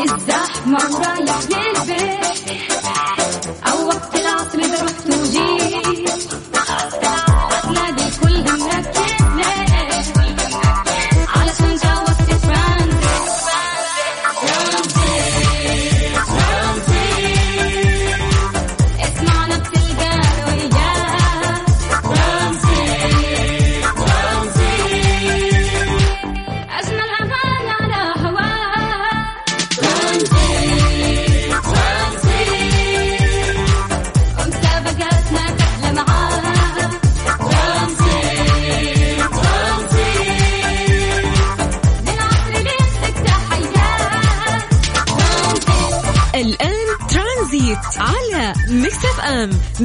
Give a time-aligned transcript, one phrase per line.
[0.00, 2.69] في الزحمة ورايح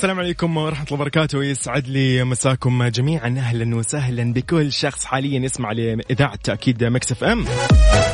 [0.00, 1.44] السلام عليكم ورحمة الله وبركاته.
[1.44, 3.34] يسعد لي مساكم جميعا.
[3.38, 7.44] أهلا وسهلا بكل شخص حاليا يسمع لإذاعة أكيد مكس إف إم.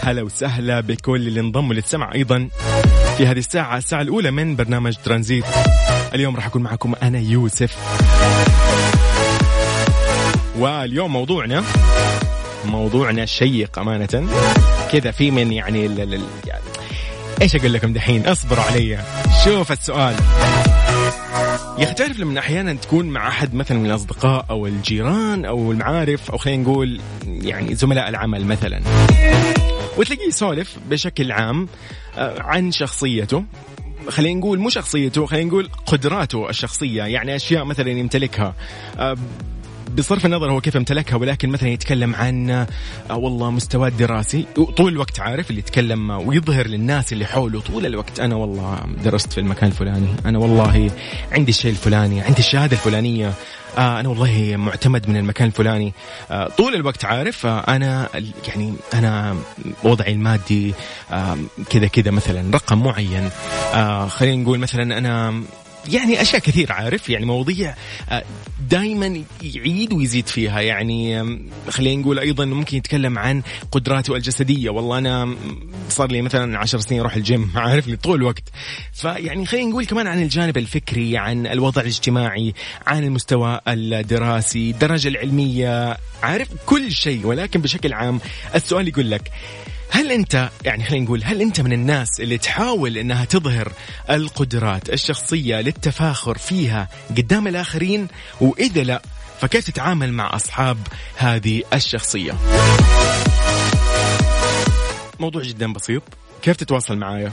[0.03, 2.49] هلا وسهلا بكل اللي انضموا للسمع أيضا
[3.17, 5.45] في هذه الساعة الساعة الأولى من برنامج ترانزيت.
[6.15, 7.77] اليوم راح أكون معكم أنا يوسف.
[10.59, 11.65] واليوم موضوعنا
[12.65, 14.29] موضوعنا شيق أمانة.
[14.93, 16.65] كذا في من يعني, ال- ال- يعني
[17.43, 18.99] إيش أقول لكم دحين؟ اصبروا علي.
[19.45, 20.15] شوف السؤال.
[21.79, 26.31] يا أخي تعرف لما أحيانا تكون مع أحد مثلا من الأصدقاء أو الجيران أو المعارف
[26.31, 28.81] أو خلينا نقول يعني زملاء العمل مثلا
[29.97, 31.69] وتلاقيه يسولف بشكل عام
[32.17, 33.45] آه، عن شخصيته
[34.09, 38.55] خلينا نقول مو شخصيته خلينا نقول قدراته الشخصية يعني أشياء مثلا يمتلكها
[38.99, 39.17] آه،
[39.95, 42.67] بصرف النظر هو كيف امتلكها ولكن مثلا يتكلم عن آه،
[43.17, 48.21] والله مستواه الدراسي طول الوقت عارف اللي يتكلم آه، ويظهر للناس اللي حوله طول الوقت.
[48.21, 50.91] أنا والله درست في المكان الفلاني أنا والله
[51.33, 53.33] عندي الشيء الفلاني عندي الشهادة الفلانية
[53.79, 55.93] آه أنا والله معتمد من المكان الفلاني.
[56.59, 58.09] طول الوقت عارف أنا
[58.49, 59.37] يعني أنا
[59.85, 60.75] وضعي المادي
[61.71, 63.31] كذا كذا مثلا رقم معين.
[64.09, 65.43] خلينا نقول مثلا أنا
[65.93, 67.75] يعني أشياء كثير عارف؟ يعني مواضيع
[68.71, 70.61] دائما يعيد ويزيد فيها.
[70.61, 71.25] يعني
[71.69, 73.43] خلينا نقول أيضا ممكن يتكلم عن
[73.73, 74.71] قدراته الجسدية.
[74.71, 75.37] والله أنا
[75.89, 78.45] صار لي مثلا عشر سنين أروح الجيم عارف؟ لي طول الوقت.
[78.93, 82.55] فيعني خلينا نقول كمان عن الجانب الفكري عن الوضع الاجتماعي
[82.87, 88.21] عن المستوى الدراسي الدرجة العلمية عارف؟ كل شيء ولكن بشكل عام
[88.55, 89.31] السؤال يقول لك
[89.97, 93.73] هل انت يعني خلينا نقول هل انت من الناس اللي تحاول إنها تظهر
[94.11, 98.09] القدرات الشخصية للتفاخر فيها قدام الآخرين
[98.41, 99.03] وإذا لا
[99.41, 100.79] فكيف تتعامل مع أصحاب
[101.17, 102.33] هذه الشخصية؟
[105.21, 106.03] موضوع جدا بسيط
[106.43, 107.33] كيف تتواصل معايا؟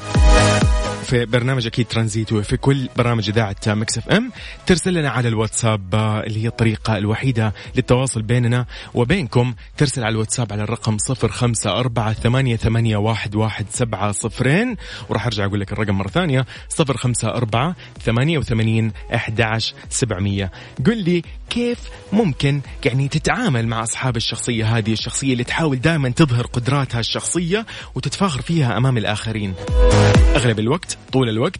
[1.13, 4.31] في برنامج أكيد ترانزيت وفي كل برامج إذاعة مكس إف إم.
[4.65, 9.53] ترسل لنا على الواتساب اللي هي الطريقة الوحيدة للتواصل بيننا وبينكم.
[9.77, 14.75] ترسل على الواتساب على الرقم صفر خمسة أربعة ثمانية, ثمانية واحد, واحد سبعة صفرين.
[15.09, 20.51] وراح أرجع أقول لك الرقم مرة ثانية صفر خمسة أربعة ثمانية وثمانين أحداش سبعمية
[20.85, 21.79] قل لي كيف
[22.13, 28.41] ممكن يعني تتعامل مع أصحاب الشخصية هذه الشخصية اللي تحاول دائما تظهر قدراتها الشخصية وتتفاخر
[28.41, 29.53] فيها أمام الآخرين؟
[30.35, 31.59] أغلب الوقت طول الوقت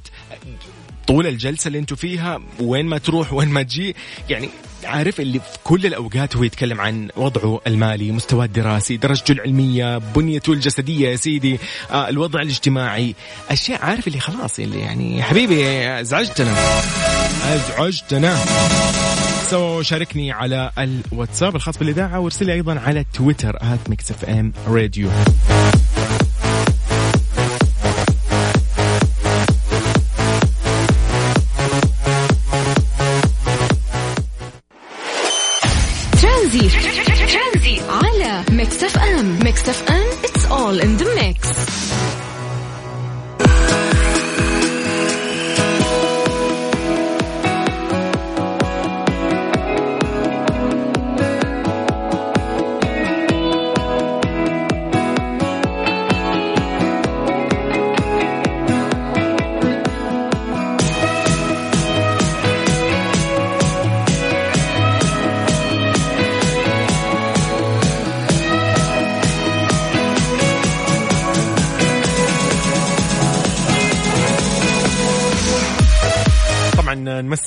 [1.08, 3.96] طول الجلسة اللي أنتم فيها وين ما تروح وين ما تجي.
[4.30, 4.50] يعني
[4.86, 10.54] عارف اللي في كل الأوقات هو يتكلم عن وضعه المالي، مستواه الدراسي، درجته العلمية، بنيته
[10.54, 11.60] الجسدية يا سيدي،
[11.92, 13.16] آه الوضع الاجتماعي،
[13.50, 16.56] أشياء عارف اللي خلاص اللي يعني حبيبي أزعجتنا.
[17.44, 18.38] أزعجتنا.
[19.50, 23.58] so شاركني على الواتساب الخاص بالإذاعة وارسل لي أيضا على تويتر
[24.12, 25.10] اف ام راديو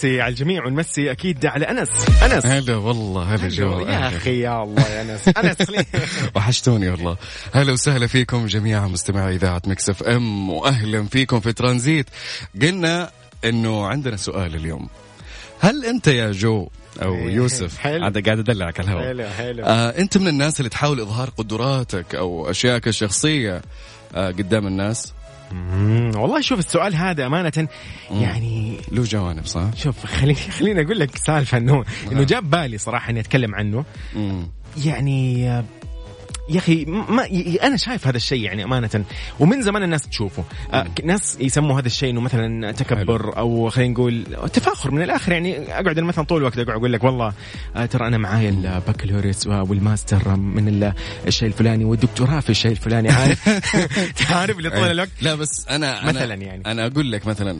[0.06, 1.88] نمسي على الجميع ونمسي أكيد على أنس.
[2.22, 2.46] أنس.
[2.46, 4.08] هلا والله هلا جو يا.
[4.08, 5.28] أخي يا الله يا أنس.
[5.38, 5.56] أنس؟
[6.34, 7.16] وحشتوني والله.
[7.52, 12.06] هلا وسهلا فيكم جميعا مستمعي إذاعة مكس إف إم وأهلا فيكم في ترانزيت.
[12.62, 13.10] قلنا
[13.44, 14.88] إنه عندنا سؤال اليوم.
[15.60, 16.68] هل أنت يا جو
[17.02, 17.86] أو إيه، يوسف.
[17.86, 19.06] عاد قاعد ادلعك على الهواء.
[19.06, 19.64] حلو حلو.
[19.64, 23.62] آه أنت من الناس اللي تحاول إظهار قدراتك أو اشيائك الشخصية
[24.14, 25.12] آه قدام الناس؟
[26.16, 27.68] والله شوف السؤال هذا أمانة
[28.10, 33.10] يعني له جوانب صح؟ شوف خليني خليني أقول لك سالفة انه إنه جاب بالي صراحة
[33.10, 33.84] إني أتكلم عنه
[34.14, 34.48] مم.
[34.84, 35.64] يعني آه،
[36.48, 37.26] يا أخي ما
[37.62, 39.04] أنا شايف هذا الشيء يعني أمانة
[39.40, 40.44] ومن زمان الناس تشوفه.
[40.72, 45.32] آه، ناس يسموا هذا الشيء إنه مثلا تكبر أو خلينا نقول تفاخر من الآخر.
[45.32, 47.32] يعني أقعد مثلا طول الوقت أقعد أقول لك والله
[47.76, 50.92] آه، ترى أنا معايا البكالوريوس والماستر من ال-
[51.26, 53.08] الشيء الفلاني والدكتوراه في الشيء الفلاني.
[53.10, 53.48] عارف؟
[54.28, 54.90] تعرف اللي طول أي.
[54.90, 56.62] الوقت؟ لا بس أنا مثلاً يعني.
[56.66, 57.58] أنا أقول لك مثلا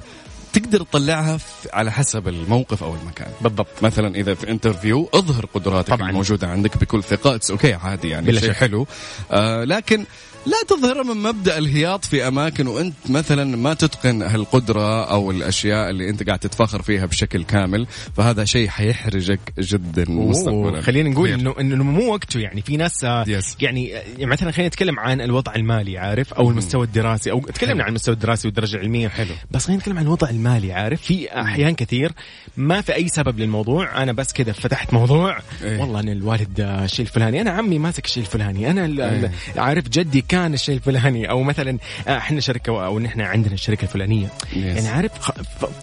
[0.56, 1.38] تقدر تطلعها
[1.72, 6.10] على حسب الموقف أو المكان بالضبط مثلا إذا في interview اظهر قدراتك طبعاً.
[6.10, 8.52] الموجودة عندك بكل ثقة it's okay عادي يعني شيء.
[8.52, 8.86] حلو
[9.30, 10.04] آه لكن
[10.46, 16.10] لا تظهرها من مبدأ الهياط في أماكن وأنت مثلا ما تتقن هالقدرة أو الأشياء اللي
[16.10, 21.28] أنت قاعد تتفاخر فيها بشكل كامل فهذا شيء حيحرجك جدا مستقبلا خلينا نقول.
[21.28, 23.44] انه إنه مو وقته يعني في ناس آه، Yes.
[23.60, 27.82] يعني آه، يعني مثلا خلينا نتكلم عن الوضع المالي عارف أو المستوى الدراسي أو تكلمنا
[27.82, 29.34] عن المستوى الدراسي والدرجة العلمية حلو.
[29.50, 32.12] بس خلينا نتكلم عن الوضع المالي عارف في أحيان كثير
[32.56, 35.80] ما في أي سبب للموضوع أنا بس كذا فتحت موضوع إيه.
[35.80, 39.32] والله أنا الوالد آه، الشيء الفلاني أنا عمي ماسك الشيء الفلاني أنا إيه.
[39.56, 41.78] عارف جدي كان الشيء الفلاني أو مثلا
[42.08, 44.28] آه، إحنا شركة أو نحن عندنا الشركة الفلانية.
[44.56, 45.10] يعني عارف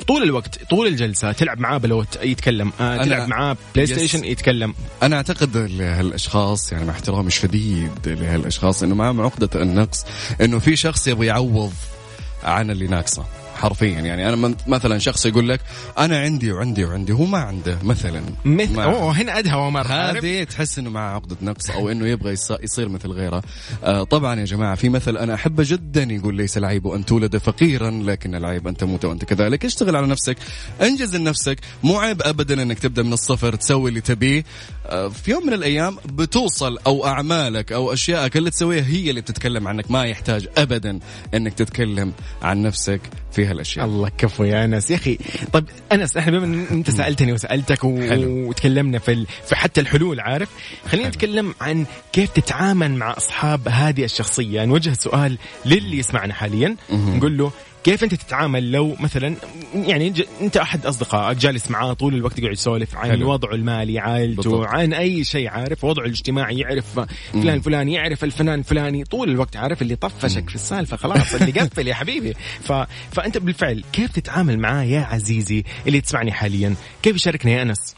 [0.07, 3.91] طول الوقت طول الجلسة تلعب معاه بلوت يتكلم آه تلعب معاه بلاي Yes.
[3.91, 4.73] ستيشن يتكلم.
[5.03, 10.05] أنا أعتقد لهالاشخاص يعني مع احترامي الشديد لهالأشخاص إنه معهم عقده النقص
[10.41, 11.73] إنه في شخص يبغى يعوض
[12.43, 13.25] عن اللي ناقصه.
[13.55, 13.99] حرفيا.
[13.99, 15.59] يعني أنا مثلا شخص يقول لك
[15.97, 18.21] أنا عندي وعندي وعندي هو ما عنده مثلا.
[18.45, 22.31] مثل ما- أوه هنا أدهى ومر؟ هذه تحس إنه معه عقدة نقص أو إنه يبغى
[22.33, 23.43] يص- يصير مثل غيره.
[23.83, 27.91] آه طبعا يا جماعة في مثل أنا أحبه جدا يقول ليس العيب أن تولد فقيرا
[27.91, 29.65] لكن العيب ان تموت وأنت كذلك.
[29.65, 30.37] اشتغل على نفسك
[30.81, 31.59] انجز لنفسك.
[31.83, 34.43] مو عيب ابدا إنك تبدأ من الصفر تسوي اللي تبيه.
[34.89, 39.91] في يوم من الأيام بتوصل أو أعمالك أو اشيائك اللي تسويها هي اللي بتتكلم عنك.
[39.91, 40.99] ما يحتاج ابدا
[41.33, 43.01] إنك تتكلم عن نفسك
[43.31, 43.85] في هالأشياء.
[43.85, 44.91] الله كفو يا أنس.
[44.91, 45.17] يا أخي
[45.53, 47.89] طيب أنس إحنا بما إن أنت سألتني وسألتك و...
[48.49, 49.27] وتكلمنا في ال...
[49.47, 50.49] في حتى الحلول عارف؟
[50.87, 51.07] خلينا.
[51.09, 54.65] نتكلم عن كيف تتعامل مع أصحاب هذه الشخصية.
[54.65, 56.75] نوجه سؤال للي يسمعنا حاليا.
[56.91, 57.51] نقول له
[57.83, 59.35] كيف أنت تتعامل لو مثلا
[59.75, 60.13] يعني.
[60.41, 63.31] أنت أحد اصدقائك جالس معاه طول الوقت يقعد يسولف عن حلو.
[63.31, 64.67] وضعه المالي عائلته بالضبط.
[64.67, 66.99] عن أي شيء عارف وضعه الاجتماعي يعرف
[67.33, 71.87] فلان الفلاني يعرف الفنان الفلاني طول الوقت عارف اللي طفشك في السالفة خلاص اللي قفل
[71.87, 72.33] يا حبيبي.
[72.63, 72.71] ف...
[73.11, 77.95] فأنت بالفعل كيف تتعامل معاه يا عزيزي اللي تسمعني حاليا؟ كيف يشاركنا يا أنس؟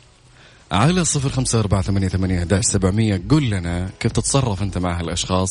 [0.72, 3.22] على صفر خمسة أربعة ثمانية ثمانية سبعمية.
[3.30, 5.50] قل لنا كيف تتصرف أنت مع هالأشخاص؟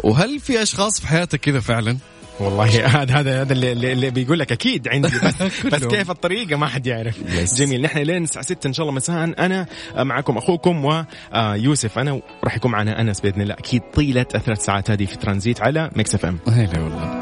[0.00, 1.96] وهل في أشخاص في حياتك كذا فعلا؟
[2.40, 2.64] والله
[3.02, 5.42] هذا هذا هذا اللي, اللي- بيقول لك أكيد عندي بس,
[5.74, 5.84] بس.
[5.84, 7.16] كيف الطريقة؟ ما حد يعرف.
[7.18, 7.54] Yes.
[7.58, 7.82] جميل.
[7.82, 9.24] نحن لين الساعة 6 إن شاء الله مساء.
[9.38, 9.66] أنا
[9.98, 13.54] معكم أخوكم ويوسف أنا وراح يكون معنا أنس بإذن الله.
[13.54, 16.38] أكيد طيلة الثلاث ساعات هذه في ترانزيت على ميكس إف إم.
[16.48, 17.20] هلا والله.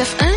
[0.00, 0.35] ام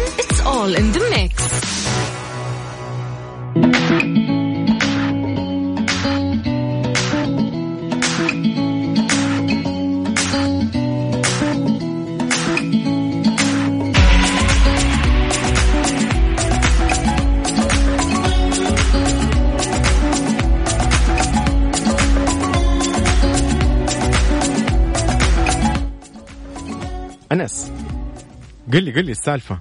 [28.73, 29.59] قل لي قل لي السالفة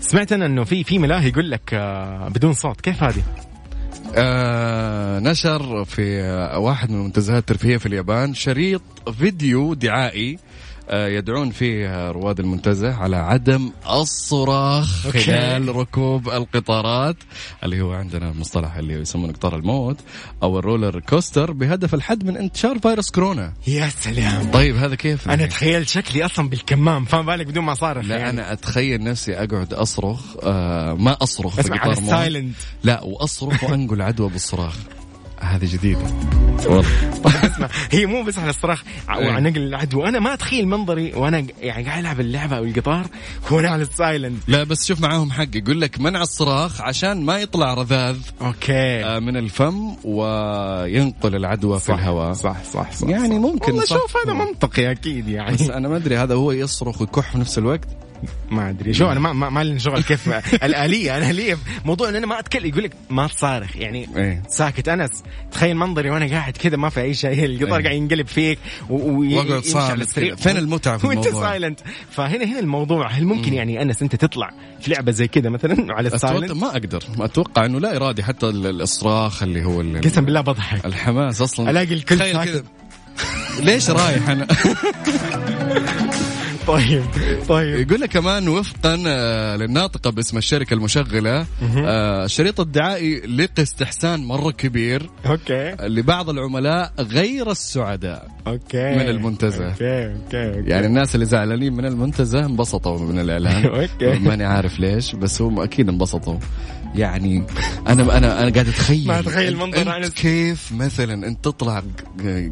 [0.00, 3.22] سمعت أنا إنه في في ملاهي يقول لك آه، بدون صوت كيف هذه؟
[4.14, 8.82] آه نشر في آه واحد من المنتزهات الترفيهية في اليابان شريط
[9.18, 10.38] فيديو دعائي
[10.90, 15.08] يدعون فيه آه، رواد المنتزه على عدم الصراخ.
[15.08, 17.16] خلال ركوب القطارات
[17.64, 19.96] اللي هو عندنا مصطلح اللي يسمونه قطار الموت
[20.42, 23.52] أو ال roller coaster بهدف الحد من انتشار فيروس كورونا.
[23.66, 24.50] يا سلام.
[24.50, 28.30] طيب هذا كيف؟ أنا تخيل شكلي أصلا بالكمام فما بالك بدون ما صارخ لا يعني.
[28.30, 32.54] أنا أتخيل نفسي أقعد أصرخ آه ما أصرخ في قطار موت ال silent.
[32.84, 34.76] لا وأصرخ وأنقل عدوى بالصراخ.
[35.42, 35.66] هذه
[37.46, 39.26] اسمع هي مو بس على الصراخ إيه.
[39.28, 43.06] وعن نقل العدوى أنا ما أتخيل منظري وأنا يعني قاعد ألعب اللعبة أو القطار
[43.50, 44.42] وأنا على ال silent.
[44.48, 45.56] لا بس شوف معاهم حق.
[45.56, 48.16] يقول لك منع الصراخ عشان ما يطلع رذاذ.
[48.40, 49.04] okay.
[49.04, 52.32] آه، من الفم وينقل العدوى في الهواء.
[52.32, 53.38] صح صح صح يعني.
[53.38, 53.86] ممكن والله.
[53.86, 55.54] شوف هذا منطقي أكيد يعني.
[55.54, 57.88] بس أنا ما أدري هذا هو يصرخ ويكح في نفس الوقت؟
[58.50, 60.28] ما أدري شو أنا ما ما, ما لي شغل كيف
[60.64, 64.42] الآلية أنا لي موضوع إن أنا ما أتكلم يقول لك ما تصارخ يعني إيه.
[64.48, 65.10] ساكت أنس
[65.52, 67.84] تخيل منظري وأنا قاعد كذا ما في أي شيء القطار إيه.
[67.84, 68.58] قاعد ينقلب فيك
[68.90, 69.62] واقعد.
[70.16, 70.34] كذا.
[70.36, 74.50] فين المتعة في وأنت الموضوع؟ silent فهنا هنا الموضوع هل ممكن يعني أنس أنت تطلع
[74.80, 78.22] في لعبة زي كذا مثلا على ال silent ما أقدر ما أتوقع إنه لا إرادي
[78.22, 82.48] حتى ال- الإصراخ اللي هو قسم بالله بضحك الحماس أصلا ألاقي الكل تخيل ساكت.
[82.50, 82.64] كذا.
[83.60, 84.46] ليش رايح أنا
[86.66, 87.02] طيب
[87.48, 91.46] طيب يقول لك كمان وفقا آه، للناطقة باسم الشركة المشغلة
[91.84, 99.68] آه، الشريط الدعائي لقى استحسان مرة كبير okay لبعض العملاء غير السعداء okay من المنتزه.
[99.68, 100.70] okay okay, okay.
[100.70, 104.18] يعني الناس اللي زعلانين من المنتزه انبسطوا من الإعلان okay.
[104.18, 106.36] ماني عارف ليش بس هم أكيد انبسطوا
[106.94, 107.44] يعني
[107.88, 110.12] أنا أنا أنا قاعد أتخيل ما أتخيل أنت- منظر أنت.
[110.12, 111.82] كيف مثلا أنت تطلع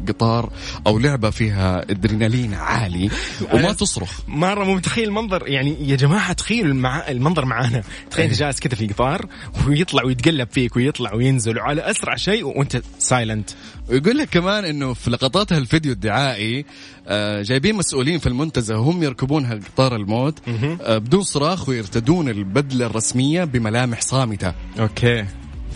[0.07, 0.49] قطار
[0.87, 3.09] أو لعبة فيها أدرينالين عالي
[3.53, 3.77] وما أنس.
[4.01, 5.47] تصرخ مرة مو متخيل المنظر.
[5.47, 7.07] يعني يا جماعة تخيلوا المع...
[7.09, 7.83] المنظر معانا.
[8.11, 9.25] تخيل انت جالس كذا في القطار
[9.67, 13.49] ويطلع ويتقلب فيك ويطلع وينزل وعلى أسرع شيء وأنت silent
[13.89, 16.65] ويقول لك كمان إنه في لقطات الفيديو الدعائي
[17.07, 20.39] آه، جايبين مسؤولين في المنتزه هم يركبون قطار الموت
[20.81, 24.53] آه، بدون صراخ ويرتدون البدلة الرسمية بملامح صامتة.
[24.79, 25.25] okay.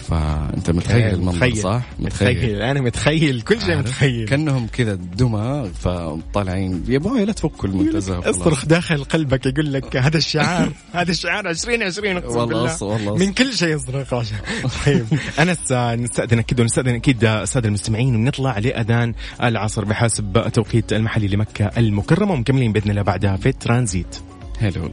[0.09, 2.61] فأنت متخيل المنظر صح؟ متخيل.
[2.61, 4.27] أنا متخيل كل شيء؟ متخيل.
[4.27, 6.83] كأنهم كذا دمى فطالعين.
[6.87, 8.29] يا أبوي لا تفكوا المنتزه.
[8.29, 12.83] اصرخ داخل قلبك يقول لك هذا الشعار هذا الشعار 2020 أقسم والله بالله.
[12.83, 14.13] والله من كل شيء يصرخ.
[14.13, 14.37] عشان
[14.85, 15.05] طيب
[15.39, 22.33] انس نستاذن أكيد ونستاذن أكيد الساده المستمعين ونطلع لأذان العصر بحسب التوقيت المحلي لمكة المكرمة
[22.33, 24.15] ومكملين بإذن الله بعدها في الترانزيت
[24.59, 24.91] هلو.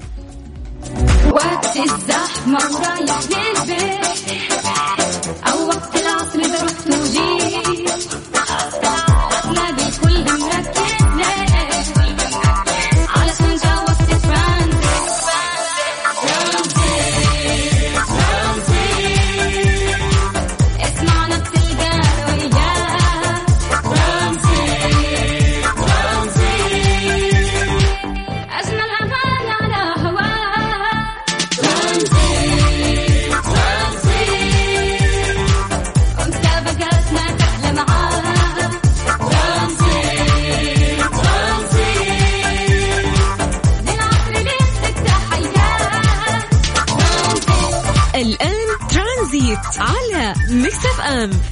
[1.31, 4.72] وقت الزحمة ورايح للبيت.
[5.47, 5.92] أو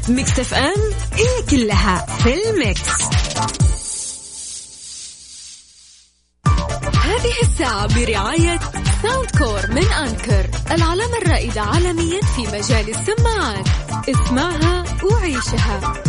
[0.09, 2.81] ميكس اف ام هي كلها في الميكس.
[7.05, 8.61] هذه الساعة برعاية
[9.03, 13.69] ساوند كور من أنكر العلامة الرائدة عالميا في مجال السماعات.
[14.09, 16.03] اسمعها وعيشها.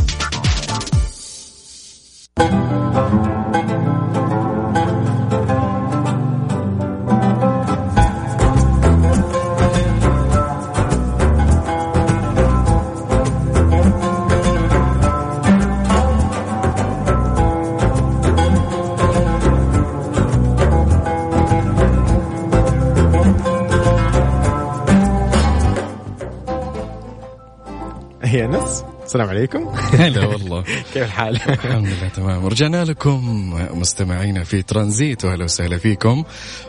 [28.55, 29.67] انس السلام عليكم.
[29.93, 30.61] هلا والله.
[30.93, 32.45] كيف الحال؟ الحمد لله تمام.
[32.45, 36.23] رجعنا لكم مستمعينا في ترانزيت وأهلا وسهلا فيكم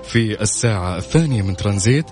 [0.05, 2.07] في الساعة الثانية من ترانزيت.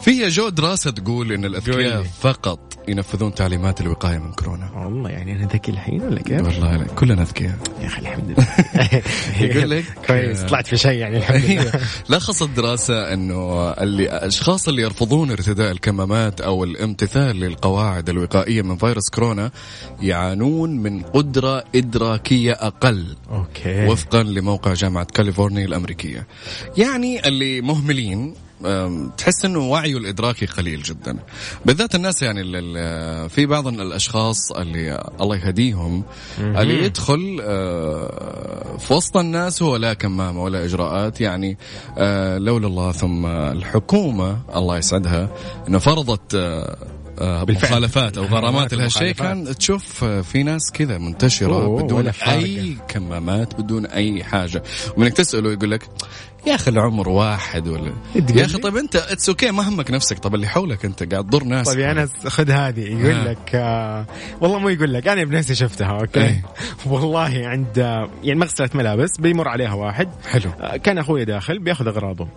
[0.00, 2.08] في جو دراسة تقول إن الأذكياء قولي.
[2.20, 4.70] فقط ينفذون تعليمات الوقاية من كورونا.
[4.76, 7.58] والله يعني أنا ذكي الحين ولا كيف؟ والله لا كلنا أذكياء.
[7.82, 9.02] يا أخي الحمد لله.
[9.50, 11.72] يقول لك- كويس طلعت في شيء يعني الحمد لله.
[12.16, 19.08] لخصت الدراسة إنه اللي الاشخاص اللي يرفضون ارتداء الكمامات أو الامتثال للقواعد الوقائية من فيروس
[19.10, 19.50] كورونا
[20.02, 23.16] يعانون من قدرة إدراكية أقل.
[23.30, 23.86] أوكي.
[23.86, 26.26] وفقا لموقع جامعة كاليفورنيا الأمريكية.
[26.76, 28.34] يعني اللي مهملين
[29.16, 31.16] تحس إنه وعيه الإدراكي قليل جدا
[31.64, 32.42] بالذات الناس يعني
[33.28, 36.04] في بعض الأشخاص اللي الله يهديهم
[36.38, 41.58] اللي يدخل آه، في وسط الناس هو لا كمامة ولا إجراءات يعني
[41.98, 45.28] آه، لولا الله ثم الحكومة الله يسعدها
[45.68, 46.34] إنه فرضت
[47.20, 47.70] آه، بالفعل.
[47.70, 49.12] مخالفات أو غرامات لهالشيء.
[49.12, 52.08] كان تشوف في ناس كذا منتشرة أوه، بدون.
[52.08, 54.62] أي كمامات بدون أي حاجة
[54.96, 55.88] ومنك تسأله يقول لك
[56.46, 57.92] يا أخي العمر واحد ولا
[58.36, 60.18] يا أخي؟ طيب انت it's okay ما همك نفسك.
[60.18, 61.66] طب اللي حولك أنت قاعد تضر ناس.
[61.66, 62.80] طيب يا أنس خذ هذه.
[62.80, 63.24] يقول آه.
[63.30, 64.06] لك آه
[64.40, 66.44] والله مو يقول لك أنا بنفسي شفتها okay؟ إيه.
[66.86, 70.08] والله عند آه، يعني مغسلة ملابس بيمر عليها واحد.
[70.30, 70.50] حلو.
[70.60, 72.28] آه، كان أخوي داخل بيأخذ أغراضه.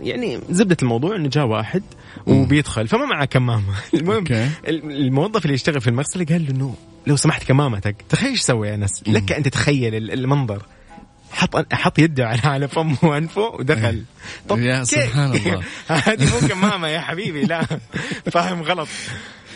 [0.00, 1.82] يعني زبدة الموضوع إنه جاء واحد
[2.26, 3.74] وبيدخل فما معه كمامة.
[3.94, 4.24] المهم
[4.68, 6.74] الموظف اللي يشتغل في المغسلة قال له إنه
[7.06, 10.62] لو سمحت كمامتك تخيل إيش سوى يا أنس؟ لك أن تتخيل ال- المنظر.
[11.32, 14.04] حط حط يده على على فمه وأنفه ودخل.
[14.50, 15.62] يا كيف؟ سبحان الله.
[16.08, 17.66] هذه مو كمامة يا حبيبي لا.
[18.32, 18.88] فاهم غلط.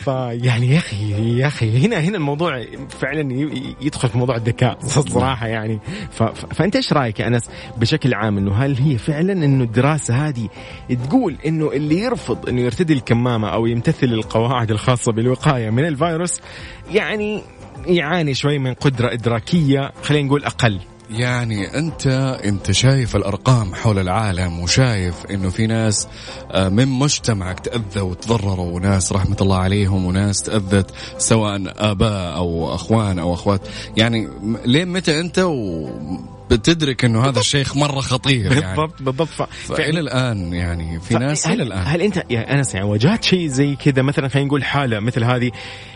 [0.04, 2.64] فيعني يا أخي يا أخي هنا هنا الموضوع
[3.00, 4.78] فعلا يدخل في موضوع الذكاء
[5.14, 5.78] صراحة يعني.
[6.54, 10.48] فأنت إيش رأيك يا أنس بشكل عام إنه هل هي فعلا إنه الدراسة هذه
[11.08, 16.40] تقول إنه اللي يرفض إنه يرتدي الكمامة أو يمتثل القواعد الخاصة بالوقاية من الفيروس
[16.90, 17.42] يعني
[17.86, 22.06] يعاني شوي من قدرة إدراكية خلينا نقول أقل؟ يعني أنت
[22.44, 26.08] أنت شايف الأرقام حول العالم وشايف إنه في ناس
[26.52, 33.18] آه، من مجتمعك تأذوا وتضرروا وناس رحمة الله عليهم وناس تأذت سواء آباء أو أخوان
[33.18, 33.60] أو أخوات.
[33.96, 34.28] يعني
[34.64, 35.38] لين متى أنت
[36.50, 38.76] وبتدرك إنه هذا الشيء مرة خطير يعني.
[38.76, 39.28] بالضبط بالضبط.
[39.28, 39.42] ف...
[39.72, 41.82] فإلى الآن يعني في ناس هل, إلى الآن.
[41.86, 45.50] هل انت يا أنس يعني واجهت شيء زي كذا؟ مثلا خلينا نقول حالة مثل هذه.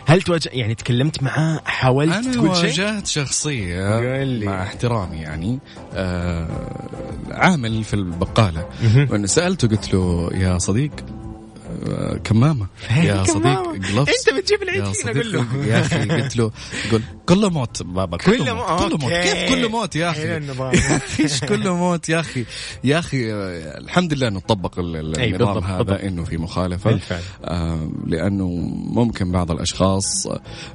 [0.07, 3.99] هل تواجه يعني تكلمت معاه حاولت أنا تقول شيء؟ واجهت شخصية.
[4.45, 5.59] مع احترامي يعني
[5.93, 6.47] آه
[7.31, 8.65] عامل في البقالة.
[9.09, 10.91] وانه سألته قلت له يا صديق
[11.89, 12.67] آه، كمامة.
[12.91, 13.25] يا كمامة.
[13.25, 16.51] صديق جلوفز أنت بتجيب العيد يا فينا صديق قول له يا أخي قلت له
[16.91, 17.01] قل
[17.35, 19.11] كله موت بابا كله, كله موت مو- كله موت.
[19.11, 20.21] كيف كله موت يا أخي.
[20.27, 22.45] يا إيش كله موت يا أخي؟
[22.83, 23.17] يا أخي
[23.77, 26.07] الحمد لله إنه طبق النظام هذا.
[26.07, 26.91] إنه في مخالفة.
[26.91, 27.21] بالفعل.
[27.45, 28.47] آه، لأنه
[28.93, 30.27] ممكن بعض الأشخاص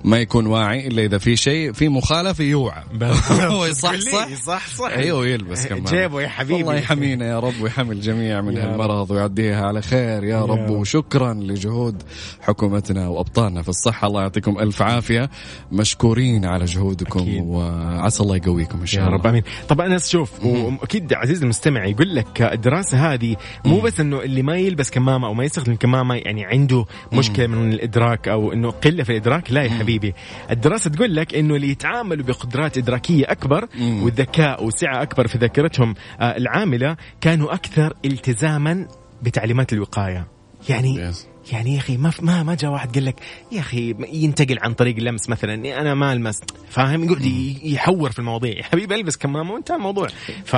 [0.05, 2.83] ما يكون واعي إلا إذا في شيء في مخالفة يوعى.
[3.53, 4.35] هو يصحصح.
[4.47, 5.85] صح صح أيوه يلبس كمان.
[5.85, 6.61] جيبه يا حبيبي.
[6.61, 8.57] الله يحمينا يا رب ويحمي الجميع من.
[8.59, 10.71] هالمرض ويعديها على خير يا رب.
[10.71, 12.03] وشكرا لجهود
[12.41, 14.07] حكومتنا وابطالنا في الصحة.
[14.09, 15.31] الله يعطيكم ألف عافية.
[15.73, 17.43] مشكورين على جهودكم أكيد.
[17.47, 19.19] وعسى الله يقويكم إن شاء يا الله.
[19.19, 19.43] رب آمين.
[19.69, 24.57] طب انس شوف وأكيد عزيزي المستمع يقول لك الدراسة هذه مو بس إنه اللي ما
[24.57, 29.11] يلبس كمامة أو ما يستخدم كمامة يعني عنده مشكلة من الإدراك أو إنه قلة في
[29.11, 30.15] الإدراك لا يا حبيبي.
[30.51, 33.69] الدراسة تقول لك إنه اللي يتعاملوا بقدرات إدراكية أكبر.
[33.81, 38.89] وذكاء وسعة أكبر في ذاكرتهم آه، العاملة كانوا أكثر التزاما
[39.23, 40.27] بتعليمات الوقاية.
[40.69, 41.17] يعني Yes.
[41.53, 43.21] يعني يا أخي ما ما ما جاء واحد قال لك
[43.53, 46.41] يا أخي ينتقل عن طريق اللمس مثلا أنا ما ألمس.
[46.71, 47.25] فاهم؟ يقعد
[47.63, 48.57] يحور في المواضيع.
[48.57, 50.09] يا حبيبي ألبس كمامة وانتهى الموضوع.
[50.45, 50.57] ف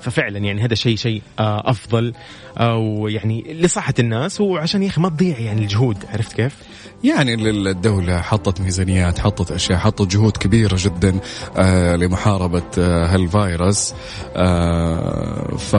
[0.00, 2.12] ففعلا يعني هذا شيء شيء آه، أفضل
[2.56, 4.40] أو يعني لصحة الناس.
[4.40, 5.96] وعشان يا أخي ما تضيع يعني الجهود.
[6.12, 6.56] عرفت كيف؟
[7.04, 11.20] يعني الدولة حطت ميزانيات حطت أشياء حطت جهود كبيرة جدا
[11.56, 13.94] آه لمحاربة آه هالفيروس.
[14.36, 15.76] آه ف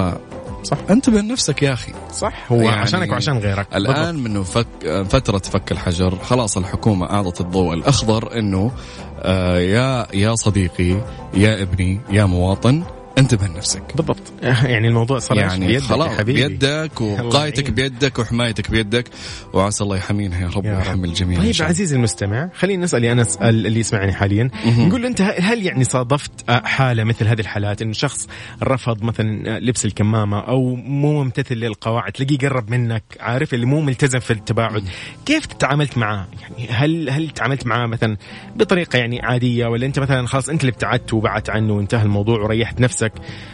[0.64, 0.78] صح.
[0.90, 1.94] انتبه لنفسك يا أخي.
[2.14, 2.52] صح.
[2.52, 3.68] هو يعني عشانك وعشان غيرك.
[3.76, 8.72] الآن منه فك فترة فك الحجر خلاص الحكومة أعطت الضوء الأخضر إنه
[9.20, 11.02] آه يا يا صديقي
[11.34, 12.84] يا ابني يا مواطن
[13.18, 13.84] انتبه لنفسك.
[13.96, 14.34] بالضبط.
[14.44, 16.48] يعني الموضوع صار؟ يعني بيدك خلاص حبيبي.
[16.48, 17.74] بيدك يعين.
[17.74, 19.10] بيدك وحمايتك بيدك.
[19.54, 20.66] وعسى الله يحمينا يا رب.
[20.66, 21.56] ويحمي الجميع طيب.
[21.62, 24.50] عزيزي المستمع خلينا نسال يا انس ال- اللي يسمعني حاليا.
[24.66, 28.28] نقول أنت هل يعني صادفت حالة مثل هذه الحالات؟ انه شخص
[28.64, 34.20] رفض مثلا لبس الكمامة أو مو ممتثل للقواعد تلاقيه قرب منك عارف؟ اللي مو ملتزم
[34.20, 34.84] في التباعد.
[35.26, 38.18] كيف تعاملت معاه؟ يعني هل هل تعاملت معاه مثلا
[38.56, 42.80] بطريقة يعني عادية ولا أنت مثلا خلاص أنت اللي ابتعدت وبعدت عنه وانتهى الموضوع وريحت
[42.82, 43.01] نفسك؟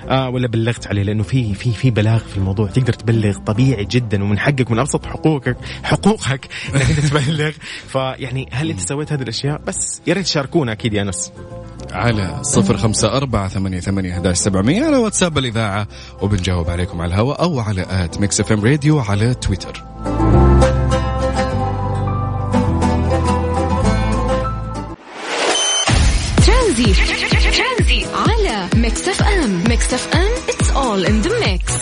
[0.10, 2.68] آه ولا بلغت عليه لأنه في في في بلاغ في الموضوع.
[2.68, 7.52] تقدر تبلغ طبيعي جدا ومن حقك من أبسط حقوقك حقوقك إنك تبلغ.
[7.88, 11.32] فيعني هل أنت سويت هذه الأشياء؟ بس يا ريت تشاركونا أكيد يا انس
[11.92, 14.86] على صفر خمسة أربعة ثمانية ثمانية سبعمية.
[14.86, 15.88] على واتساب الإذاعة.
[16.22, 19.84] وبنجاوب عليكم على الهواء أو على at ميكس إف إم راديو على تويتر.
[28.88, 31.74] ميكس اف ام ميكس اف ام it's all in the mix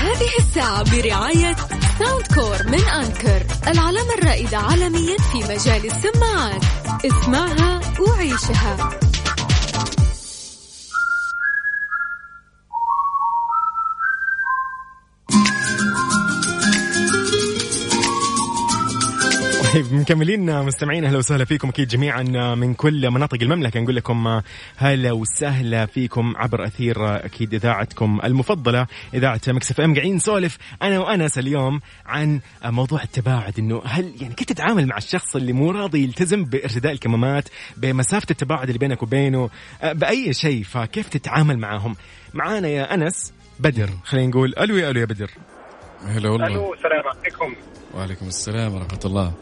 [0.00, 1.56] هذه الساعة برعاية
[1.98, 6.62] ساوند كور من أنكر العلامة الرائدة عالميا في مجال السماعات.
[7.04, 8.90] اسمعها وعيشها.
[19.76, 22.22] طيب مكملين مستمعين أهلا وسهلا فيكم أكيد جميعا
[22.54, 23.80] من كل مناطق المملكة.
[23.80, 24.40] نقول لكم
[24.76, 29.94] هلا وسهلا فيكم عبر أثير أكيد إذاعتكم المفضلة إذاعة مكس إف إم.
[29.94, 35.36] قاعدين نسولف أنا وأنس اليوم عن موضوع التباعد إنه هل يعني كيف تتعامل مع الشخص
[35.36, 39.50] اللي مو راضي يلتزم بإرتداء الكمامات بمسافة التباعد اللي بينك وبينه
[39.82, 41.96] بأي شيء؟ فكيف تتعامل معهم؟
[42.34, 45.30] معانا يا أنس بدر خلينا نقول ألو يا ألو يا بدر.
[46.06, 46.46] هلا والله.
[46.46, 47.75] ألو السلام عليكم.
[47.96, 49.32] وعليكم السلام ورحمة الله.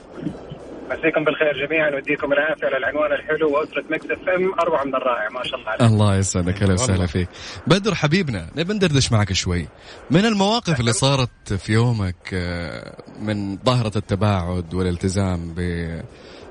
[0.91, 5.29] مسيكم بالخير جميعا ويديكم العافية على العنوان الحلو وأسرة مكس اف ام أروع من الرائع
[5.29, 5.83] ما شاء الله عليك.
[5.83, 7.29] الله يسعدك هلا وسهلا فيك.
[7.67, 9.69] بدر حبيبنا نبي ندردش معك شوي.
[10.11, 15.55] من المواقف اللي صارت في يومك آه، من ظاهرة التباعد والالتزام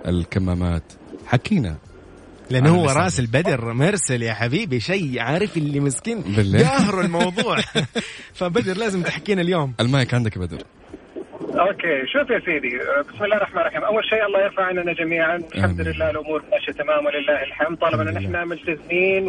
[0.06, 0.84] بالكمامات؟
[1.28, 1.78] حكينا.
[2.50, 2.86] لأنه هو.
[2.86, 3.74] رأس البدر.
[3.74, 6.68] مرسل يا حبيبي شيء عارف اللي مسكين؟ بالله.
[6.70, 7.58] قاهر الموضوع.
[8.40, 9.74] فبدر لازم تحكينا اليوم.
[9.80, 10.64] المايك عندك يا بدر.
[11.60, 12.08] Okay.
[12.08, 12.80] شوف يا سيدي؟
[13.14, 13.84] بسم الله الرحمن الرحيم.
[13.84, 15.36] أول شيء الله يرفع عننا جميعا.
[15.56, 15.82] الحمد.
[15.82, 17.78] لله الأمور ماشية تمام ولله الحمد.
[17.78, 19.28] طالما ان إحنا ملتزمين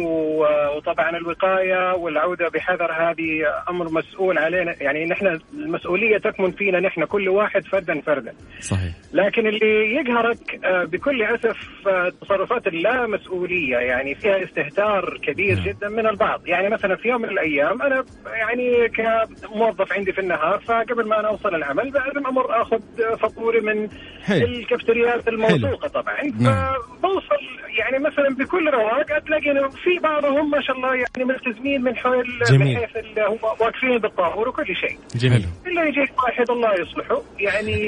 [0.75, 4.75] وطبعا الوقاية والعودة بحذر هذه أمر مسؤول علينا.
[4.81, 8.33] يعني نحن المسؤولية تكمن فينا نحن كل واحد فردا فردا.
[8.59, 8.93] صحيح.
[9.13, 13.77] لكن اللي يقهرك آه، بكل أسف آه، تصرفات اللا مسؤولية.
[13.77, 15.65] يعني فيها استهتار كبير نعم.
[15.65, 16.47] جدا من البعض.
[16.47, 21.27] يعني مثلا في يوم من الأيام أنا يعني كموظف عندي في النهار فقبل ما أنا
[21.27, 22.79] أوصل العمل لازم أمر أخذ
[23.19, 23.89] فطوري من
[24.23, 24.45] حلو.
[24.45, 26.73] الكافتريات الموثوقة طبعا نعم.
[27.01, 27.41] فبوصل
[27.79, 32.75] يعني مثلا بكل رواق تلاقي في بعضهم ما شاء الله يعني ملتزمين من حول جميل.
[32.79, 37.87] بحيث اللي هم واقفين بالطابور وكل شيء جميل إلا يجيك واحد الله يصلحه يعني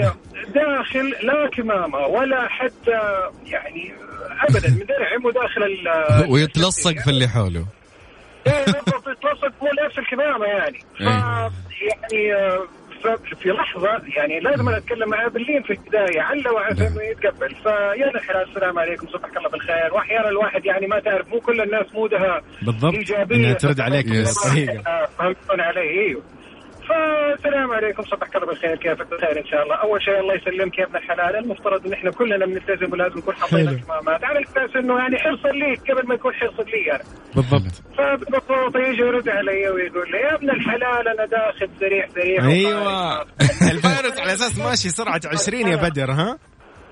[0.55, 2.99] داخل لا كمامة ولا حتى
[3.45, 3.93] يعني
[4.49, 5.87] ابدا من درع وداخل ال
[6.31, 7.65] ويتلصق في اللي حوله
[8.47, 11.07] إيه بالضبط يتلصق مو لابس الكمامة يعني ف إيه.
[11.81, 12.76] يعني آه، ف-
[13.41, 17.55] في لحظة يعني لازم أنا أتكلم معاه باللين في البداية عل وعسى إنه يتقبل.
[17.55, 19.93] فيا الحلال السلام عليكم صبحك الله بالخير.
[19.93, 22.93] وأحيانا الواحد يعني ما تعرف مو كل الناس مودها بالضبط.
[22.93, 23.35] إيجابية.
[23.35, 24.05] إنها ترد عليك.
[24.47, 26.36] دقيقه فهمتون علي إيوه.
[26.89, 29.75] فالسلام عليكم صبحك الله بالخير كيفك؟ بخير إن شاء الله.
[29.75, 31.35] أول شيء الله يسلمك يا ابن الحلال.
[31.35, 33.69] المفترض إن إحنا كلنا بنلتزم ولازم نكون حاطين.
[33.69, 37.03] الكمامات على أساس إنه يعني حرصا ليك قبل ما يكون حرصا لي أنا.
[37.35, 37.73] بالضبط.
[37.97, 42.45] فببساطه يجي يرد علي ويقول لي يا ابن الحلال أنا داخل سريع سريع.
[42.47, 43.21] أيوه.
[43.71, 46.37] الفيروس على أساس ماشي سرعة 20 يا بدر ها؟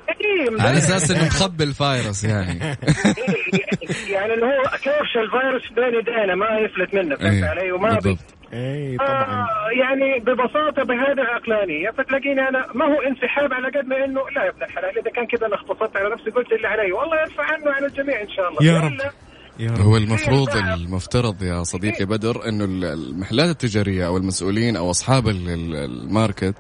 [0.10, 2.60] إيه، على أساس إنه مخبي الفايروس يعني.
[4.10, 7.95] يعني إنه هو كرش الفيروس بين يدينا ما يفلت منه فهمت إيه، علي؟ وما بي
[7.95, 8.34] بالضبط.
[8.53, 9.23] اي طبعا.
[9.23, 14.43] آه يعني ببساطة بهذه العقلانيه فتلاقيني أنا ما هو انسحاب على قد ما إنه لا
[14.43, 16.91] يا ابن الحلال إذا كان كذا أنا اختصرت على نفسي قلت اللي علي.
[16.91, 18.63] والله يرفع عنه عن الجميع إن شاء الله.
[18.63, 19.12] يا رب.
[19.59, 19.81] وإلا يا رب.
[19.85, 25.49] هو المفروض المفترض يا صديقي بدر إنه ال- المحلات التجارية أو المسؤولين أو أصحاب ال-
[25.49, 26.55] ال- ال market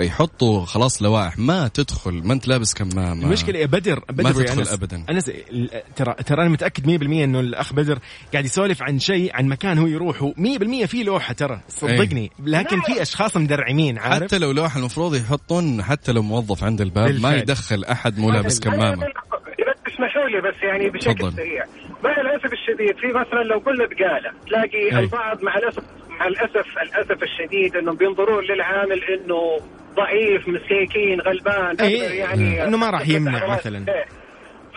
[0.00, 1.38] يحطوا خلاص لوائح.
[1.38, 3.26] ما تدخل ما أنت لابس كمامة.
[3.26, 4.72] المشكلة يا بدر بدر ما تدخل أنس.
[4.72, 5.04] أبداً.
[5.10, 7.98] أنس ال- ترى ترى أنا متأكد 100% إنه الأخ بدر
[8.32, 10.32] قاعد يسولف عن شيء عن مكان هو يروحه.
[10.36, 11.60] 100% في لوحة ترى.
[11.68, 12.30] صدقني.
[12.44, 17.06] لكن في أشخاص مدرعمين عارف؟ حتى لو لوحة المفروض يحطون حتى لو موظف عند الباب
[17.06, 17.38] ما بالفعل.
[17.38, 19.04] يدخل أحد مو لابس كمامة.
[19.04, 21.32] اذا تسمحوا لي بس يعني بشكل.
[21.32, 21.64] سريع.
[22.04, 24.98] مع الأسف الشديد في مثلا لو قلنا بقالة تلاقي أي.
[24.98, 29.58] البعض مع الأسف مع الأسف الأسف الشديد إنهم بينظرون للعامل إنه
[29.94, 33.84] ضعيف مسكين غلبان أي، يعني إنه ما راح يمنع مثلاً.
[33.88, 34.04] إيه.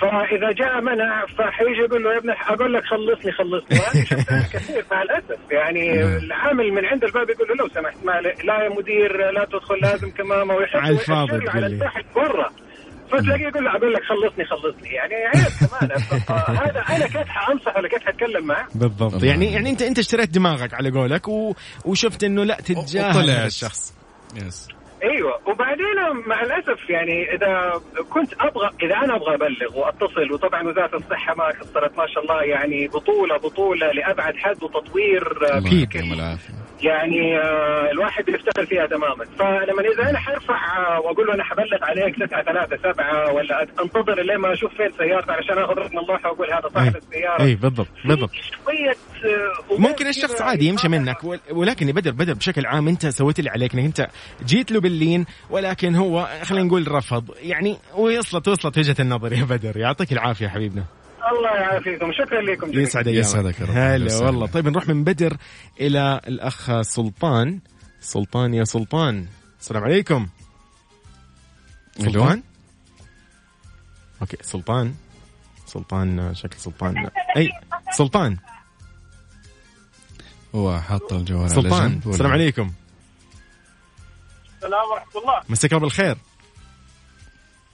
[0.02, 4.86] فإذا جاء منع فحيجي يقول له يا ابن أقول لك خلصني خلصني وهذه شفتها كثير
[4.92, 9.32] مع الأسف يعني العامل من عند الباب يقول له لو سمحت ما لا يا مدير
[9.32, 11.66] لا تدخل لازم كمامة ويحط على الفاضي على.
[11.68, 12.50] التحت برا
[13.12, 14.90] فتلاقيه يقول له أقول لك خلصني خلصني.
[14.90, 15.92] يعني عيب كمان.
[16.64, 19.24] هذا أنا كيف حانصح ولا كيف حتكلم معه؟ بالضبط.
[19.24, 21.54] يعني يعني أنت أنت اشتريت دماغك على قولك و...
[21.86, 23.94] وشفت إنه لا تتجاهل الشخص.
[24.36, 24.68] يس
[25.04, 25.40] أيوه.
[25.48, 31.36] وبعدين مع الأسف يعني إذا كنت أبغى إذا أنا أبغى أبلغ وأتصل وطبعا وزارة الصحة
[31.36, 35.60] ما قصرت ما شاء الله يعني بطولة بطولة لأبعد حد وتطوير آه،
[36.82, 39.26] الله يعني آه، الواحد يفتخر فيها تماما.
[39.40, 44.22] فلما إذا أنا حرفع آه، وأقول له أنا حبلغ عليك 9 3 7 ولا أنتظر
[44.22, 47.42] لين ما أشوف فين سيارتي علشان أخذ رقم اللوحة وأقول هذا صاحب السيارة.
[47.44, 48.30] أي بالضبط بالضبط.
[48.66, 53.08] شوية آه، ممكن الشخص عادي يمشي منك ول- ولكن يا بدر بدر بشكل عام أنت
[53.08, 54.08] سويت اللي عليك إنك أنت
[54.46, 57.32] جيت له باللين ولكن هو خلينا نقول رفض.
[57.42, 59.78] يعني وصلت وصلت وجهة النظر يا بدر.
[59.78, 60.84] يعطيك العافية حبيبنا.
[61.32, 62.12] الله يعافيكم.
[62.14, 62.84] شكرا لكم جميعا.
[62.84, 63.72] يسعد ايامك يسعدك يا رب.
[63.72, 64.26] هلا.
[64.26, 64.48] والله.
[64.48, 65.38] طيب نروح من بدر
[65.80, 67.60] إلى الأخ سلطان.
[68.00, 69.28] سلطان يا سلطان.
[69.60, 70.28] السلام عليكم.
[71.98, 72.44] سلطان؟
[74.22, 74.96] Okay سلطان.
[75.66, 77.10] سلطان شكل سلطان.
[77.38, 77.50] أي
[77.92, 78.38] سلطان.
[80.56, 82.02] هو حاط الجوال على سلطان.
[82.08, 82.72] السلام عليكم.
[84.56, 85.42] السلام ورحمة الله.
[85.50, 86.18] مساك الله بالخير.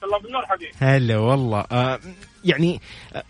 [0.03, 0.71] الله بالنور حبيبي.
[0.79, 1.65] هلا والله.
[1.71, 1.99] آه
[2.43, 2.81] يعني
[3.15, 3.23] آه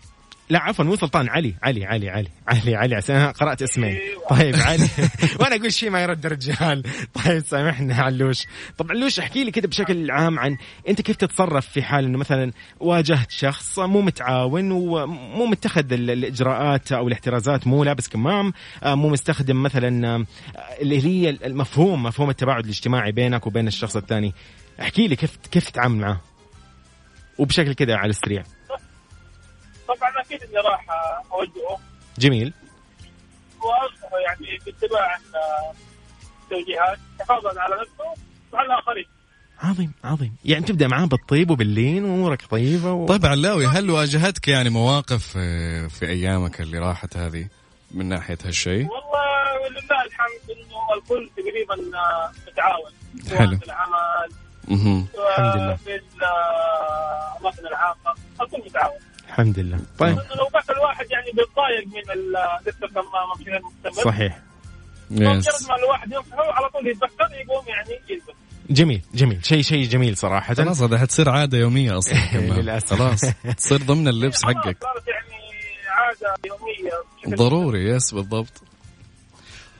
[0.50, 3.98] لا عفوا مو سلطان علي علي علي علي علي علي عشان أنا قرأت اسمين.
[4.30, 4.88] طيب علي.
[5.40, 6.82] وأنا أقول شيء ما يرد رجال
[7.24, 8.46] طيب سامحنا علوش.
[8.78, 10.56] طب علوش احكي لي كده بشكل عام عن
[10.88, 16.92] أنت كيف تتصرف في حال إنه مثلا واجهت شخص مو متعاون ومو متخذ ال- الإجراءات
[16.92, 20.24] أو الاحترازات مو لابس كمام آه، مو مستخدم مثلا آه،
[20.80, 24.34] اللي هي المفهوم مفهوم التباعد الاجتماعي بينك وبين الشخص الثاني.
[24.80, 26.20] احكي لي كيف كيف تتعامل معاه
[27.38, 28.42] وبشكل كده على السريع.
[29.88, 30.86] طبعا أكيد إني راح
[31.32, 31.78] أوجهه
[32.18, 32.52] جميل
[33.60, 35.72] وانصحه يعني باتباع آه،
[36.44, 38.22] التوجيهات حفاظا على نفسه
[38.52, 39.04] وعلى الآخرين
[39.62, 43.06] عظيم عظيم يعني تبدأ معاه بالطيب وباللين وأمورك طيبة و...
[43.06, 47.48] طيب علاوي هل واجهتك يعني مواقف آه، في أيامك اللي راحت هذه
[47.90, 52.92] من ناحية هالشيء؟ والله ولله الحمد إنه الكل تقريبا آه، متعاون
[53.38, 53.58] حلو.
[53.58, 54.32] في العمل.
[55.12, 55.76] سواء الحمد لله.
[55.76, 56.00] في
[57.36, 58.98] الاماكن العامه الكل متعاون
[59.38, 59.78] الحمد لله.
[59.98, 60.16] طيب.
[60.16, 64.38] لو بس الواحد يعني بيتضايق من ال- لسه الكمامه مشي المستمر صحيح.
[65.10, 68.24] مجرد بس ما الواحد ينصحه على طول يتذكر يقوم يعني يلبس.
[68.70, 69.44] جميل جميل.
[69.44, 70.54] شيء شيء جميل صراحة.
[70.54, 72.18] خلاص هذا حتصير عادة يومية أصلا.
[72.32, 72.52] كمان.
[72.52, 72.92] للأسف.
[72.94, 73.20] خلاص
[73.56, 74.76] تصير ضمن اللبس حقك.
[74.82, 75.42] صارت يعني
[75.88, 76.92] عادة يومية.
[77.22, 78.62] بشكل ضروري yes بالضبط.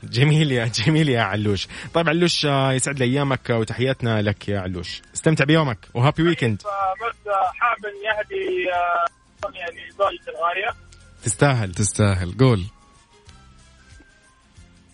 [0.03, 1.67] جميل يا جميل يا علوش.
[1.93, 5.01] طيب علوش آه، يسعد لي أيامك وتحياتنا لك يا علوش.
[5.15, 9.18] استمتع بيومك و happy weekend فبس حابب إني أهدي آه،
[9.55, 10.75] يعني زوجتي الغاليه
[11.23, 12.37] تستاهل تستاهل.
[12.39, 12.63] قول.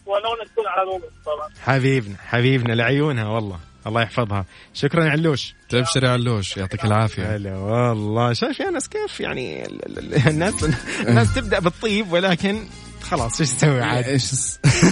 [0.05, 1.49] ولو انها تكون على طبعا.
[1.61, 3.59] حبيبنا حبيبنا لعيونها والله.
[3.87, 4.45] الله يحفظها.
[4.73, 5.53] شكرا يا علوش.
[5.69, 6.57] تبشر يا علوش.
[6.57, 7.35] يعطيك العافية.
[7.35, 8.33] هلا والله.
[8.33, 10.63] شايف يا ناس كيف يعني ال- ال- الناس
[11.07, 12.67] الناس تبدأ بالطيب ولكن
[13.09, 14.31] خلاص إيش تسوي عاد؟ إيش؟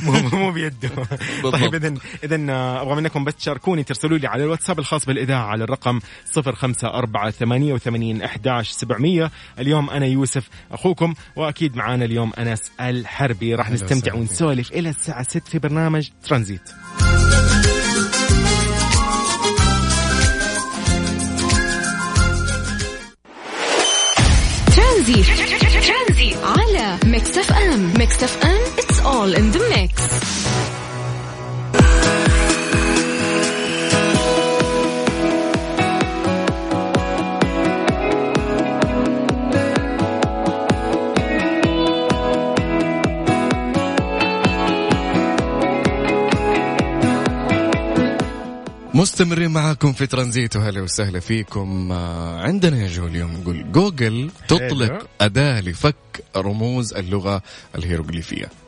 [0.03, 0.89] مو مو بيده.
[1.43, 1.55] بالضبط.
[1.55, 2.35] طيب اذا اذا
[2.81, 5.99] أبغى منكم بس تشاركوني ترسلوا لي على الواتساب الخاص بالإذاعة على الرقم
[6.35, 13.55] 05488 11700 اليوم أنا يوسف أخوكم وأكيد معانا اليوم أنس الحربي.
[13.55, 14.13] راح نستمتع.
[14.13, 16.69] ونسولف إلى الساعة 6 في برنامج ترانزيت.
[25.87, 30.01] ترانزيت على Mix FM Mix FM it's all in the mix
[49.03, 51.91] مستمرين معاكم في ترانزيت وهلا وسهلا فيكم.
[51.91, 55.95] آه، عندنا يا جو اليوم نقول جوجل تطلق أداة لفك
[56.37, 57.41] رموز اللغة
[57.75, 58.62] الهيروغليفية.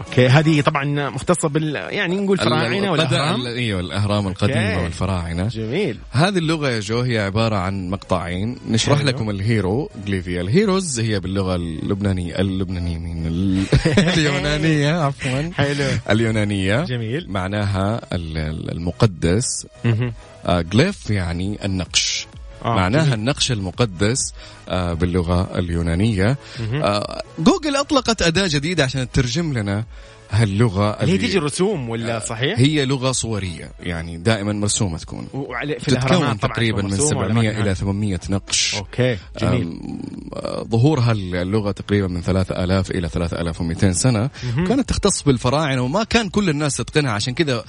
[0.00, 4.84] okay هذه طبعا مختصة بال يعني نقول فراعنة والاهرام إيوه الأهرام القديمة okay.
[4.84, 5.48] والفراعنة.
[5.48, 5.98] جميل.
[6.10, 8.56] هذه اللغة يا جو هي عبارة عن مقطعين.
[8.68, 9.08] نشرح حلو.
[9.08, 13.64] لكم الهيروجليفيا الهيروز هي باللغة اللبنانية اللبنانية مين ال-
[14.18, 15.50] اليونانية عفوا.
[15.54, 15.84] حلو.
[16.10, 16.84] اليونانية.
[16.84, 17.26] جميل.
[17.30, 19.66] معناها ال- ال- المقدس.
[19.84, 20.12] مهم.
[20.46, 22.26] آه، جليف يعني النقش.
[22.64, 23.14] آه، معناها جميل.
[23.14, 24.32] النقش المقدس
[24.68, 26.82] آه، باللغة اليونانية مهم.
[26.82, 29.84] آه، جوجل أطلقت أداة جديدة عشان تترجم لنا
[30.30, 35.28] هاللغة اللي هي تيجي رسوم ولا صحيح؟ هي لغة صورية يعني دائما مرسومة تكون.
[35.34, 38.74] وعلى في تتكون تقريبا من مرسومة ولا 700 ما إلى كان؟ 800 نقش.
[38.74, 39.80] Okay جميل.
[40.36, 44.30] آه، ظهورها اللغة تقريبا من 3000 إلى 3200 سنة.
[44.68, 47.12] كانت تختص بالفراعنة وما كان كل الناس تتقنها.
[47.12, 47.64] عشان كذا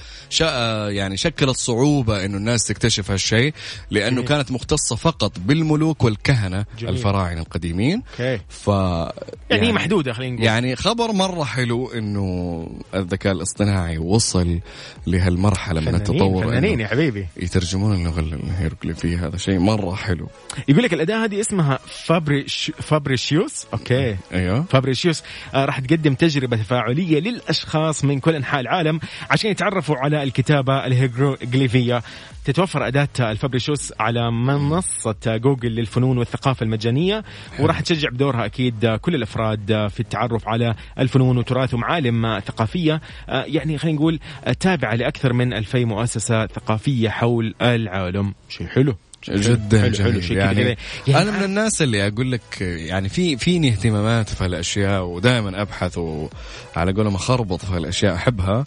[0.88, 3.54] يعني شكلت صعوبة إنه الناس تكتشف هالشيء
[3.90, 4.28] لأنه جميل.
[4.28, 6.94] كانت مختصة فقط بالملوك والكهنة جميل.
[6.94, 8.02] الفراعنة القديمين.
[8.20, 8.40] Okay.
[8.48, 10.46] ف يعني, هي محدودة خلينا نقول.
[10.46, 12.49] يعني خبر مرة حلو إنه
[12.94, 14.60] الذكاء الاصطناعي وصل
[15.06, 17.26] لهالمرحلة من التطور فنانين يا حبيبي.
[17.36, 19.26] يترجمون اللغة الهيروغليفية.
[19.26, 20.28] هذا شيء مرة حلو.
[20.68, 23.66] يقول لك الأداة هذه اسمها فابريش Fabricius.
[23.72, 24.16] Okay.
[24.32, 24.62] أيوه.
[24.62, 25.22] Fabricius.
[25.54, 32.02] آه راح تقدم تجربة تفاعلية للأشخاص من كل أنحاء العالم عشان يتعرفوا على الكتابة الهيروغليفية.
[32.44, 37.24] تتوفر أداة الفابريشيوس على منصة جوجل للفنون والثقافة المجانية
[37.58, 43.00] وراح تشجع بدورها أكيد كل الأفراد في التعرف على الفنون وتراث ومعالم ثقافية.
[43.28, 48.34] آه يعني خلينا نقول آه، تابعة لأكثر من 2000 مؤسسة ثقافية حول العالم.
[48.48, 48.94] شيء حلو.
[49.28, 53.08] جدا حلو جميل حلو شيء يعني, كذا يعني أنا من الناس اللي أقول لك يعني
[53.08, 58.64] في فيني اهتمامات في هالأشياء ودائما أبحث وعلى قولهم أخربط في هالأشياء أحبها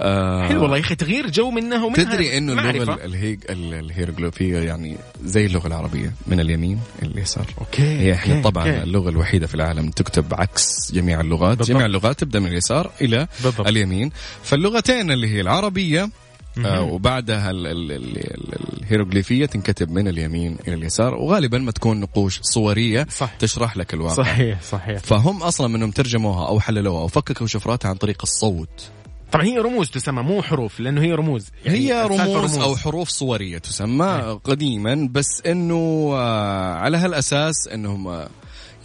[0.00, 2.70] آه حلو والله يا أخي تغيير جو منها ومنها تدري إنه.
[2.70, 8.44] اللغة الهيج ال- الهيروغليفيه يعني زي اللغة العربية من اليمين اليسار okay هي إحنا okay،
[8.44, 8.82] طبعا okay.
[8.82, 11.70] اللغة الوحيدة في العالم تكتب عكس جميع اللغات بالضبط.
[11.76, 13.66] جميع اللغات تبدأ من اليسار إلى بالضبط.
[13.66, 14.10] اليمين
[14.44, 16.10] فاللغتين اللي هي العربية
[16.64, 22.00] آه وبعدها ال- ال- ال- ال- الهيروغليفية تنكتب من اليمين إلى اليسار وغالبا ما تكون
[22.00, 23.34] نقوش صورية صح.
[23.38, 24.14] تشرح لك الواقع.
[24.14, 24.98] صحيح صحيح.
[24.98, 28.90] فهم أصلا منهم ترجموها أو حللوها أو فككوا شفراتها عن طريق الصوت.
[29.32, 31.46] طبعا هي رموز تسمى مو حروف لأنه هي رموز.
[31.64, 38.08] يعني هي السالفة رموز أو حروف صورية تسمى قديما بس إنه آه، على هالأساس إنهم
[38.08, 38.28] آه،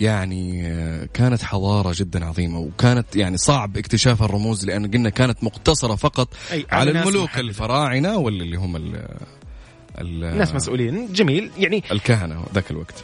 [0.01, 5.95] يعني آه، كانت حضارة جدا عظيمة وكانت يعني صعب اكتشاف الرموز لأن قلنا كانت مقتصرة
[5.95, 6.27] فقط
[6.71, 7.41] على الملوك محددة.
[7.47, 9.07] الفراعنة ولا اللي هم ال
[10.01, 11.13] ال- ناس مسؤولين.
[11.13, 11.51] جميل.
[11.57, 13.03] يعني الكهنة ذاك الوقت.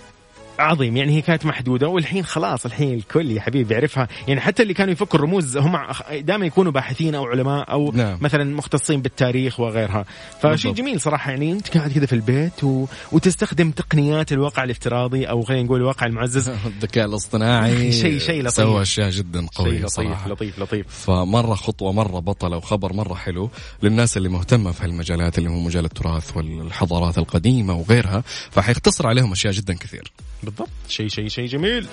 [0.60, 0.98] عظيم.
[0.98, 4.08] يعني هي كانت محدودة والحين خلاص الحين الكل يا حبيبي يعرفها.
[4.28, 5.78] يعني حتى اللي كانوا يفكوا الرموز هم
[6.20, 8.18] دائما يكونوا باحثين أو علماء أو نعم.
[8.22, 10.06] مثلا مختصين بالتاريخ وغيرها.
[10.42, 10.74] فشيء.
[10.74, 11.32] جميل صراحة.
[11.32, 12.86] يعني أنت قاعد كذا في البيت و...
[13.12, 16.50] وتستخدم تقنيات الواقع الافتراضي أو خلينا نقول الواقع المعزز.
[16.66, 17.92] الذكاء الاصطناعي.
[18.02, 18.54] شيء- شيء لطيف.
[18.54, 20.30] سوى أشياء جدا شيء قوية لطيف صراحة.
[20.30, 20.88] لطيف لطيف.
[20.88, 23.50] فمرة خطوة مرة بطله وخبر مرة حلو
[23.84, 29.54] للناس اللي مهتمة في هالمجالات اللي هو مجال التراث والحضارات القديمة وغيرها فحيختصر عليهم أشياء
[29.54, 30.12] جدا كثير.
[30.44, 30.70] بالضبط.
[30.88, 31.88] شيء شيء شيء جميل.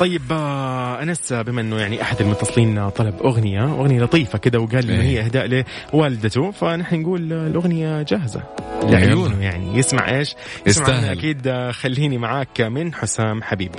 [0.00, 5.02] طيب آه، أنس بما إنه يعني أحد المتصلين طلب أغنية أغنية لطيفة كذا وقال انه
[5.02, 5.08] إيه.
[5.08, 8.42] هي إهداء لوالدته فنحن نقول الأغنية جاهزة.
[8.82, 9.78] لعيونه يعني.
[9.78, 10.34] يسمع إيش؟
[10.66, 13.70] يسمع أكيد آه، خليني معاك من حسام حبيب.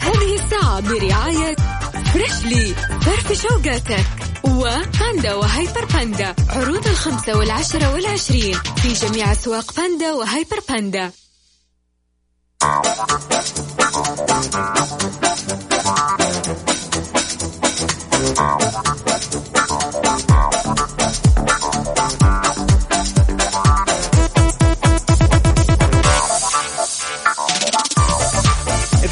[0.00, 1.56] هذه الساعة برعاية
[2.12, 4.33] فريشلي فرف شوقاتك.
[4.44, 6.34] وباندا وهيبر باندا.
[6.48, 11.12] عروض الخمسة والعشرة والعشرين في جميع أسواق باندا وهيبر باندا.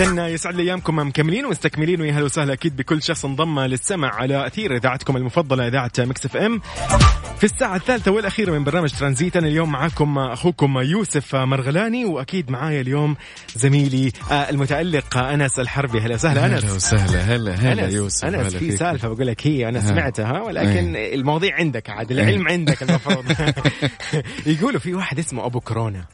[0.03, 4.47] اذا يسعد لي أيامكم مكملين ومستكملين ويا هلا وسهلا أكيد بكل شخص انضم للسمع على
[4.47, 6.61] أثير إذاعتكم المفضلة إذاعة Mix FM.
[7.38, 12.81] في الساعة الثالثة والأخيرة من برنامج ترانزيت أنا اليوم معكم أخوكم يوسف مرغلاني وأكيد معايا
[12.81, 13.17] اليوم
[13.57, 16.01] زميلي آه، المتألق أنس الحربي.
[16.01, 16.73] هلا وسهلا هلا أنس.
[16.73, 18.75] وسهلا هلا هلا يوسف هلا في فيك.
[18.75, 19.87] سالفة بقول لك هي أنا ها.
[19.87, 23.25] سمعتها ولكن المواضيع عندك عاد العلم عندك المفروض.
[24.47, 26.05] يقولوا في واحد اسمه أبو كورونا.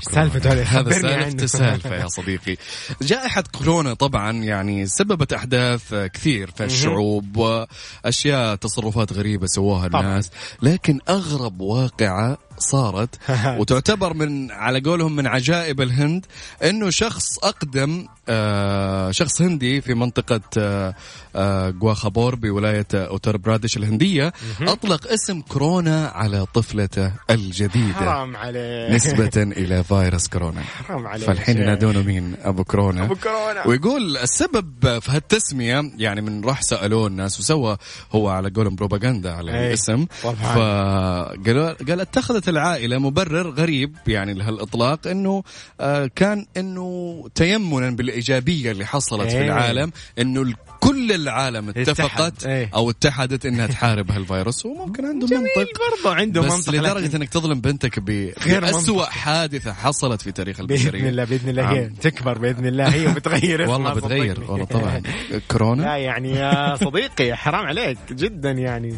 [0.00, 2.56] سالفة هذا سالفة يا صديقي.
[3.02, 9.86] جائحة كورونا طبعا يعني سببت أحداث كثير في الشعوب وأشياء تصرفات غريبة سووها.
[9.86, 10.30] الناس
[10.62, 13.18] لكن أغرب واقعة صارت
[13.60, 16.26] وتعتبر من على قولهم من عجائب الهند
[16.64, 20.94] إنه شخص أقدم آه شخص هندي في منطقة آه
[21.36, 24.32] آه جواخابور بولاية اوتر برادش الهندية.
[24.60, 27.92] أطلق اسم كورونا على طفلته الجديدة.
[27.92, 28.90] حرام عليك.
[28.90, 30.60] نسبة إلى فيروس كورونا.
[30.60, 31.58] حرام عليك فالحين.
[31.58, 33.04] ينادونه مين؟ أبو كورونا.
[33.04, 33.66] أبو كورونا.
[33.66, 37.76] ويقول السبب في هالتسمية يعني من راح سألوه الناس وسوى
[38.12, 40.06] هو على قولهم بروباغندا على أي، الاسم.
[40.22, 45.42] فقالوا قال اتخذت العائلة مبرر غريب يعني لهالإطلاق أنه
[45.80, 49.44] آه، كان أنه تيمنا بالإيجابية اللي حصلت في أي.
[49.44, 52.68] العالم أنه كل العالم اتفقت أي.
[52.74, 57.28] أو اتحدت أنها تحارب هالفيروس وممكن عنده منطق برضه عنده بس منطق لدرجة لكن إنك
[57.28, 59.04] تظلم بنتك بأسوأ.
[59.04, 61.94] حادثة حصلت في تاريخ البشرية باذن الله بإذن الله هي نعم.
[61.94, 64.44] تكبر بإذن الله هي وبتغير اسمها والله بتغير.
[64.48, 65.02] والله طبعا
[65.50, 68.96] كورونا لا يعني يا صديقي حرام عليك جدا يعني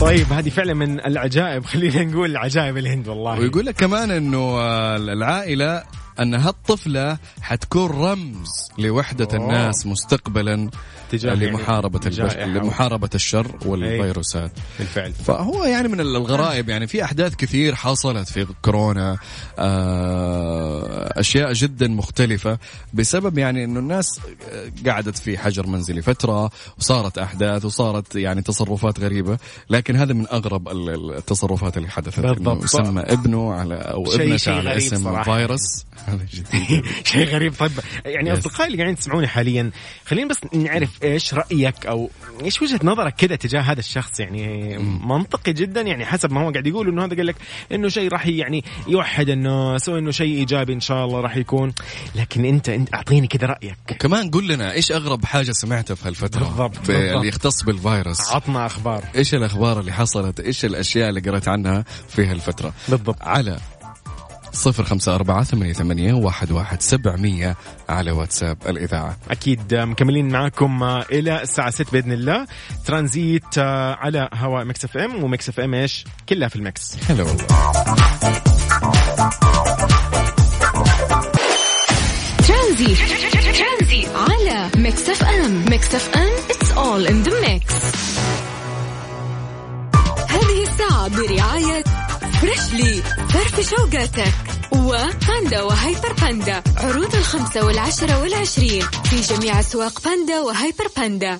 [0.00, 4.60] طيب هذه فعلا من العجائب خلينا نقول عجائب الهند والله ويقول لك كمان إنه
[4.96, 5.82] العائلة
[6.20, 9.44] ان هالطفلة حتكون رمز لوحدة أوه.
[9.44, 10.70] الناس مستقبلا
[11.10, 12.16] تجاه يعني لمحاربة البش...
[12.16, 12.46] جائحة.
[12.46, 19.18] لمحاربة الشر والفيروسات بالفعل فهو يعني من الغرائب يعني في أحداث كثير حصلت في كورونا
[20.00, 22.58] آه، أشياء جدا مختلفة
[22.94, 24.20] بسبب يعني إنه الناس
[24.86, 29.38] قعدت في حجر منزلي فترة وصارت أحداث وصارت يعني تصرفات غريبة
[29.70, 32.64] لكن هذا من أغرب ال- ال- التصرفات اللي حدثت بالضبط.
[32.66, 35.22] سمى ابنه على أو شيء- ابنته شيء على اسم صراحة.
[35.36, 36.26] فيروس هذا
[37.04, 37.70] شيء غريب طيب
[38.04, 38.32] يعني.
[38.32, 39.70] أصدقائي اللي قاعدين تسمعوني حاليا
[40.06, 42.10] خلينا بس نعرف إيش رأيك أو
[42.44, 46.66] إيش وجهة نظرك كذا تجاه هذا الشخص؟ يعني منطقي جدا يعني حسب ما هو قاعد
[46.66, 47.36] يقول إنه هذا قال لك
[47.72, 51.72] إنه شيء راح يعني يوحد الناس وإنه شيء إيجابي إن شاء الله راح يكون.
[52.14, 53.76] لكن أنت أنت أعطيني كذا رأيك.
[53.98, 56.90] كمان قل لنا إيش أغرب حاجة سمعتها في هالفترة؟ بالضبط.
[56.90, 58.30] اللي يختص بالفيروس.
[58.32, 59.04] عطنا أخبار.
[59.16, 63.22] إيش الأخبار اللي حصلت؟ إيش الأشياء اللي قرأت عنها في هالفترة؟ بالضبط.
[63.22, 63.58] على
[64.52, 67.56] صفر خمسة أربعة ثمانية, ثمانية واحد, واحد سبعمية
[67.88, 69.16] على واتساب الإذاعة.
[69.30, 70.82] أكيد آه، مكملين معاكم
[71.12, 72.46] إلى الساعة 6 بإذن الله.
[72.84, 77.22] ترانزيت آه، على هواء Mix FM و Mix FM إيش؟ كلها في ال mix هلا
[77.22, 77.46] والله.
[82.48, 82.98] ترانزيت.
[83.32, 84.08] ترانزيت
[85.10, 85.64] FM.
[85.70, 87.74] Mix FM it's all in the mix.
[90.28, 91.84] هذه الساعة برعاية
[92.40, 94.34] فريشلي فرف شوقاتك
[94.72, 96.62] وباندا وهيبر باندا.
[96.76, 98.82] عروض الخمسة والعشرة والعشرين.
[98.82, 101.38] في جميع أسواق باندا وهيبر باندا.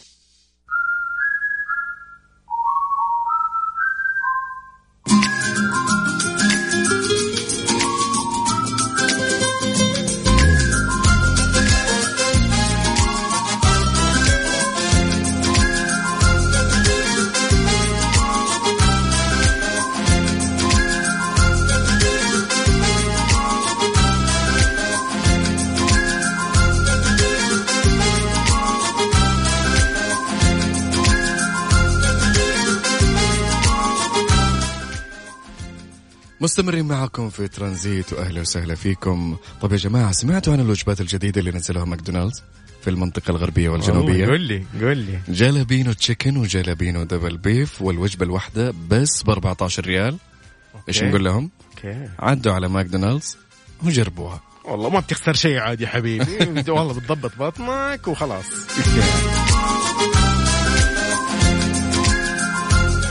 [36.50, 39.36] مستمرين معكم في ترانزيت واهلا وسهلا فيكم.
[39.60, 42.42] طب يا جماعة سمعتوا عن الوجبات الجديدة اللي نزلوها ماكدونالدز
[42.82, 45.20] في المنطقة الغربية والجنوبية؟ قول لي قول لي.
[45.28, 50.16] jalapeno chicken و jalapeno double beef والوجبة الواحدة بس ب 14 ريال.
[50.88, 51.08] إيش okay.
[51.08, 52.08] نقول لهم؟ Okay.
[52.18, 53.36] عدوا على ماكدونالدز
[53.84, 54.40] وجربوها.
[54.64, 56.24] والله ما بتخسر شيء عادي حبيبي.
[56.72, 58.46] والله بتضبط بطنك وخلاص.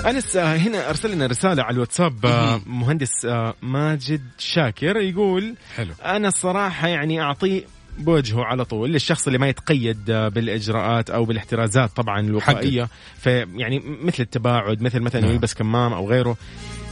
[0.05, 5.93] انس آه، هنا أرسل لنا رسالة على الواتساب آه، مهندس آه، ماجد شاكر يقول حلو.
[6.05, 7.63] أنا الصراحة يعني اعطيه
[7.97, 12.89] بوجهه على طول للشخص اللي ما يتقيد بالإجراءات أو بالاحترازات طبعا الوقائية.
[13.17, 15.31] فيعني مثل التباعد مثل مثلا نعم.
[15.31, 16.37] يلبس كمام أو غيره.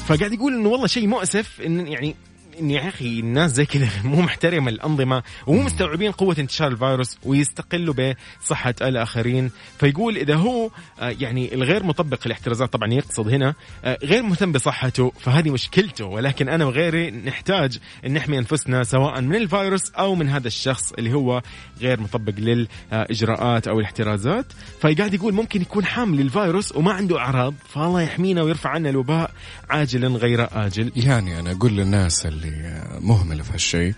[0.07, 2.15] فقاعد يقول إنه والله شيء مؤسف إن يعني
[2.59, 8.13] ان يا أخي الناس زي كذا مو محترمه الأنظمة ومو مستوعبين قوة انتشار الفيروس ويستقلوا
[8.41, 9.51] بصحة الآخرين.
[9.79, 13.53] فيقول إذا هو آه، يعني الغير مطبق الاحترازات طبعا يقصد هنا
[13.85, 16.05] آه، غير مهتم بصحته فهذه مشكلته.
[16.05, 21.13] ولكن أنا وغيري نحتاج إن نحمي أنفسنا سواء من الفيروس أو من هذا الشخص اللي
[21.13, 21.41] هو
[21.81, 24.45] غير مطبق للاجراءات أو الاحترازات.
[24.79, 29.31] فقاعد يقول ممكن يكون حامل للفيروس وما عنده أعراض فالله يحمينا ويرفع عنا الوباء
[29.69, 30.91] عاجلا غير آجل.
[30.95, 32.46] يعني أنا أقول للناس اللي
[33.01, 33.93] مهمله في هالشيء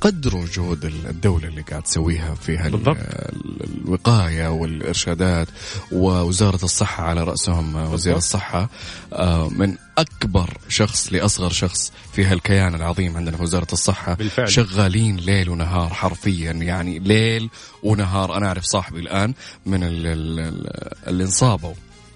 [0.00, 2.66] قدروا جهود الدولة اللي قاعد تسويها في.
[2.66, 5.48] ال- الوقاية والإرشادات
[5.92, 8.68] ووزارة الصحة على رأسهم وزير الصحة
[9.12, 14.48] آه، من أكبر شخص لأصغر شخص في هالكيان العظيم عندنا في وزارة الصحة بالفعل.
[14.48, 17.50] شغالين ليل ونهار حرفيا يعني ليل
[17.82, 19.34] ونهار أنا أعرف صاحبي الآن
[19.66, 21.74] من ال- ال- ال- اللي انصابوا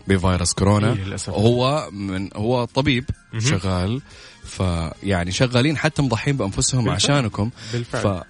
[0.08, 1.16] بفيروس كورونا إيه.
[1.28, 3.04] هو من هو طبيب
[3.38, 4.02] شغال
[4.56, 6.94] فيعني شغالين حتى مضحين بأنفسهم بالفعل.
[7.16, 8.22] عشانكم بالفعل.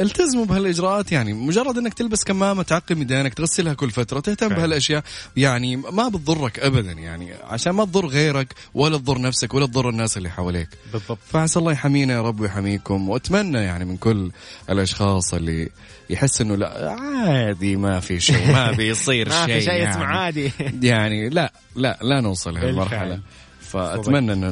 [0.00, 4.60] التزموا بهالإجراءات يعني مجرد إنك تلبس كمامة تعقم يدينك تغسلها كل فترة تهتم فعلا.
[4.60, 5.04] بهالأشياء
[5.36, 10.16] يعني ما بتضرك ابدا يعني عشان ما تضر غيرك ولا تضر نفسك ولا تضر الناس
[10.16, 14.30] اللي حواليك بالضبط فعسى الله يحمينا يا رب ويحميكم وأتمنى يعني من كل
[14.70, 15.68] الأشخاص اللي
[16.10, 19.90] يحس إنه لا عادي ما في شيء ما بيصير ما شيء في شيء يعني.
[19.90, 20.52] اسمه عادي
[20.82, 23.20] يعني لا لا لا نوصل بالفعل.
[23.74, 24.44] فأتمنى أن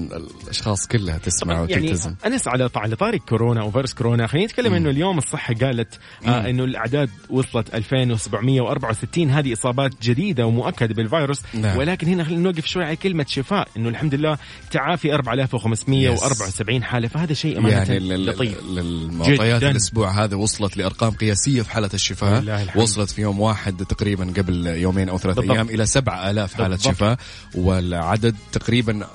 [0.42, 2.14] الأشخاص كلها تسمع يعني وتلتزم.
[2.26, 4.26] انس على على طاري كورونا وفيروس كورونا.
[4.26, 10.94] خلينا نتكلم إنه اليوم الصحة قالت آه إنه الأعداد وصلت 2764 هذه إصابات جديدة ومؤكدة
[10.94, 11.40] بالفيروس.
[11.54, 11.78] نعم.
[11.78, 14.38] ولكن هنا خلينا نوقف شوي على كلمة شفاء إنه الحمد لله
[14.70, 17.08] تعافي 4574 حالة.
[17.08, 18.64] فهذا شيء امانه يعني لطيف.
[18.64, 19.70] للمعطيات جداً.
[19.70, 22.66] الأسبوع هذا وصلت لأرقام قياسية في حالة الشفاء.
[22.76, 25.38] وصلت في يوم واحد تقريبا قبل يومين أو ثلاث.
[25.38, 26.76] أيام إلى 7000 حالة.
[26.76, 27.16] شفاء.
[27.54, 29.06] والعدد تقريبا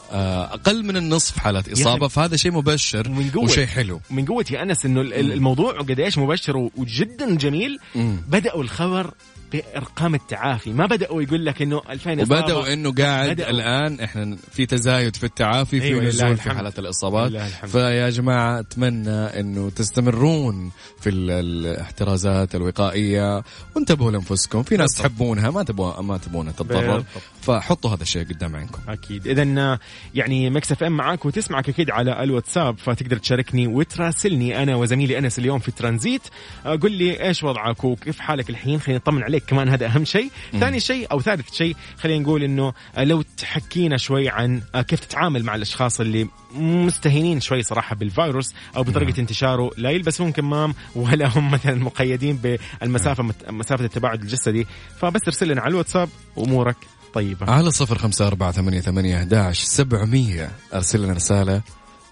[0.54, 2.16] أقل من النصف حالات إصابة أخي.
[2.16, 3.44] فهذا شيء مبشر ومن قوة.
[3.44, 7.80] وشيء حلو من قوة يا أنس إنه ال- ال- الموضوع قديش مبشر وجدا جميل.
[8.28, 9.14] بدأوا الخبر
[9.52, 12.40] بإرقام التعافي ما بدأوا يقول لك إنه 2000 إصابة.
[12.42, 13.50] وبدأوا إنه قاعد بدأوا.
[13.50, 16.50] الآن إحنا في تزايد في التعافي في أيوة، نزول في.
[16.50, 17.32] حالات الإصابات.
[17.66, 20.72] فيا جماعة أتمنى إنه تستمرون
[21.02, 23.44] في ال- الاحترازات الوقائية
[23.76, 25.12] وانتبهوا لأنفسكم في ناس بالضبط.
[25.12, 27.04] تحبونها ما تبغى ما تبغونها تتضرر.
[27.42, 29.80] فحطوا هذا الشيء قدام عينكم أكيد اذا
[30.16, 35.60] يعني Mix FM معاك وتسمعك أكيد على الواتساب فتقدر تشاركني وتراسلني أنا وزميلي أنس اليوم
[35.60, 36.22] في ترانزيت
[36.66, 40.32] آه، قل لي إيش وضعك وكيف حالك الحين خلينا نطمن عليك كمان هذا أهم شيء.
[40.60, 45.56] ثاني شيء أو ثالث شيء خلينا نقول إنه لو تحكينا شوي عن كيف تتعامل مع
[45.56, 49.72] الأشخاص اللي مستهينين شوي صراحة بالفيروس أو بطريقة انتشاره.
[49.78, 52.38] لا يلبسون كمام ولا هم مثلا مقيدين
[52.82, 54.68] بالمسافة مت- مسافة التباعد الجسدي.
[55.02, 56.76] فبس ارسل لنا على الواتساب وامورك
[57.14, 57.52] طيبة.
[57.52, 60.52] على صفر خمسة أربعة ثمانية, ثمانية أحداش سبعمية.
[60.74, 61.62] أرسل لنا رسالة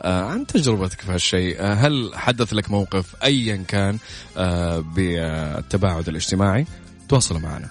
[0.02, 1.56] آه، عن تجربتك في هالشيء.
[1.60, 3.98] آه، هل حدث لك موقف أيا كان
[4.38, 6.66] آه، بالتباعد الاجتماعي؟
[7.10, 7.70] تواصلوا معنا.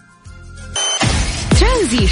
[1.61, 2.09] ترانزيت.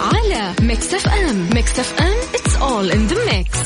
[0.00, 3.56] على Mix FM Mix FM it's all in the mix.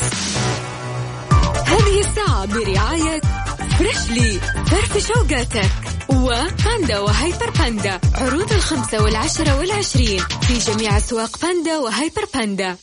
[1.67, 3.21] هذه الساعة برعاية
[3.79, 5.71] فريشلي فرف شوقاتك
[6.09, 10.21] وباندا وهيبر باندا عروض الخمسة والعشرة والعشرين.
[10.21, 12.77] في جميع أسواق باندا وهيبر باندا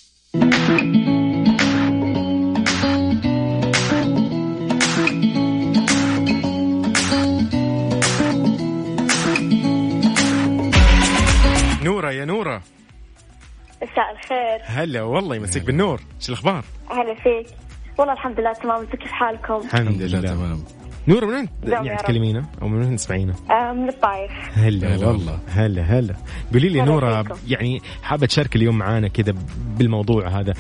[11.88, 12.62] نورة يا نورة.
[13.84, 14.60] مساء الخير.
[14.64, 16.02] هلا والله يمسيك بالنور.
[16.20, 17.56] إيش الأخبار؟ أهلا فيك.
[17.98, 18.82] والله الحمد لله تمام.
[18.82, 20.64] أنتم كيف حالكم؟ الحمد لله تمام.
[21.08, 21.98] نورة من وين؟ يعني.
[21.98, 24.32] تكلمينا؟ أو من وين تسمعينا؟ آه من الطايف.
[24.54, 25.40] هلا هلا والله.
[25.48, 26.16] هلا هلا.
[26.54, 27.36] قولي لي هلا نورة فيكم.
[27.48, 29.34] يعني حابة تشارك اليوم معانا كذا
[29.78, 30.54] بالموضوع هذا.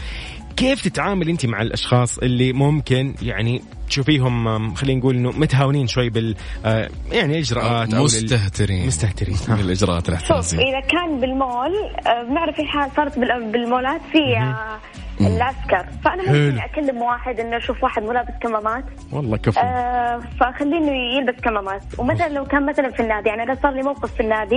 [0.57, 6.35] كيف تتعامل أنت مع الأشخاص اللي ممكن يعني تشوفيهم خلينا نقول إنه متهاونين شوي بال
[6.65, 8.87] آه، يعني إجراءات أو لل- مستهترين.
[8.87, 9.37] مستهترين.
[9.49, 11.71] من الإجراءات شوف الاحترازيه إذا كان بالمول
[12.07, 14.79] آه بنعرف في حال صارت بال- بالمولات في آه
[15.21, 19.59] العسكر فأنا ممكن أكلم واحد إنه أشوف واحد مو لابس كمامات والله كفو.
[19.59, 21.81] آه فاخليه إنه يلبس كمامات.
[21.97, 24.55] ومثلا لو كان مثلا في النادي يعني أنا صار لي موقف في النادي.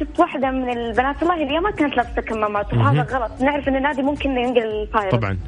[0.00, 3.40] شفت واحدة من البنات والله هي ما كانت لابسة كمامات وهذا غلط.
[3.42, 5.38] نعرف إن النادي ممكن ينقل الفايروس طبعا.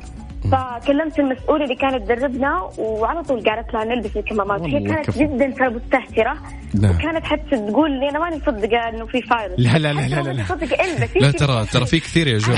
[0.55, 5.21] فكلمت المسؤولة اللي كانت تدربنا وعلى طول قالت لها نلبس الكمامات هي كانت كفو.
[5.21, 6.37] جدا مستهترة.
[6.75, 10.31] وكانت حتى تقول لي أنا ماني مصدقة إنه في فايروس لا لا لا لا لا
[10.33, 10.45] لا.
[10.85, 12.53] البس لا ترى ترى في كثير يا جو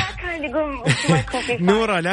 [1.60, 2.12] نورة لا.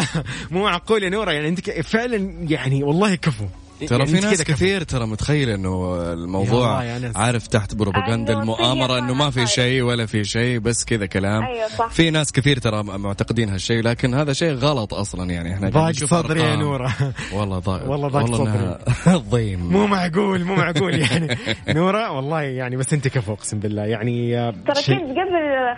[0.51, 3.45] مو معقول يا نورة يعني أنت فعلا يعني والله كفو.
[3.87, 4.41] ترى يعني في أنت ناس.
[4.43, 6.83] كثير ترى متخيل إنه الموضوع.
[7.15, 9.47] عارف تحت بروباغندا أيوة، المؤامرة في إنه ما في.
[9.47, 11.89] شيء ولا في شيء بس كذا كلام أيوة، صح.
[11.89, 16.41] في ناس كثير ترى معتقدين هالشيء لكن هذا شيء غلط أصلا يعني إحنا ضاق صدري
[16.41, 16.55] يا.
[16.55, 16.91] نورة
[17.33, 21.37] والله ضاق والله ضاق ضيم مو معقول مو معقول يعني
[21.79, 25.33] نورة والله يعني بس أنت كفو أقسم بالله يعني آه، ترى كنت قبل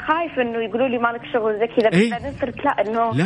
[0.08, 3.24] خايف إنه يقولوا لي مالك شغل زي كذا إيه؟ بعدين صرت لا إنه لا،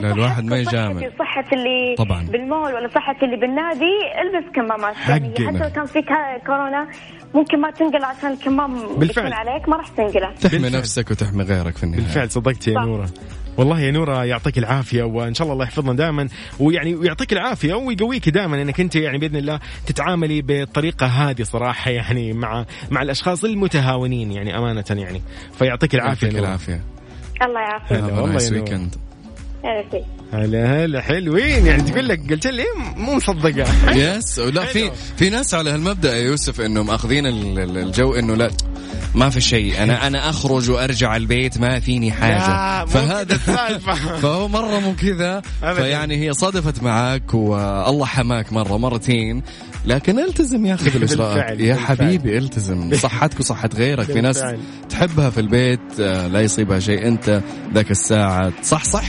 [0.00, 1.06] لا، الواحد ما يجامل.
[1.14, 2.26] وصحة اللي طبعاً.
[2.26, 5.46] بالمول ولا صحة اللي بالنادي ألبس كمامات يعني حقك.
[5.46, 6.02] حتى لو كان في
[6.46, 6.88] كورونا
[7.34, 9.26] ممكن ما تنقل عشان الكمام بالفعل.
[9.26, 10.80] يكون عليك ما راح تنقله تحمي بالفعل.
[10.80, 12.82] نفسك وتحمي غيرك في النهاية بالفعل صدقت يا صح.
[12.82, 13.08] نورة
[13.56, 16.28] والله يا نورة يعطيك العافية وإن شاء الله الله يحفظنا دائما
[16.60, 22.32] ويعني ويعطيك العافية ويقويك دائما أنك أنت يعني بإذن الله تتعاملي بالطريقة هذه صراحة يعني
[22.32, 26.40] مع مع الأشخاص المتهاونين يعني أمانة يعني فيعطيك العافية يعطيك.
[26.40, 26.80] العافية
[27.42, 29.09] الله يعافيك والله يا نور.
[29.64, 29.84] هلا
[30.32, 31.66] هلا هلا حلوين.
[31.66, 32.64] يعني تقول لك قلت لي
[32.96, 33.66] مو مصدقة.
[34.16, 34.90] يس لا في.
[35.16, 38.50] في ناس على هالمبدأ يا يوسف انه ماخذين ال- ال- الجو إنه لا
[39.14, 39.82] ما في شيء.
[39.82, 42.84] أنا أنا أخرج وأرجع البيت ما فيني حاجة.
[42.84, 43.36] فهذا.
[44.22, 45.42] فهو مرة مو كذا.
[45.60, 49.42] فيعني هي صدفت معك والله حماك مرة مرتين.
[49.86, 51.74] لكن التزم يا أخي بالاجراءات يا.
[51.74, 52.94] حبيبي التزم.
[52.96, 54.04] صحتك وصحة غيرك.
[54.06, 54.44] في ناس.
[54.88, 57.06] تحبها في البيت آه، لا يصيبها شيء.
[57.06, 57.40] أنت
[57.74, 58.52] ذاك الساعة.
[58.62, 59.04] صح صح.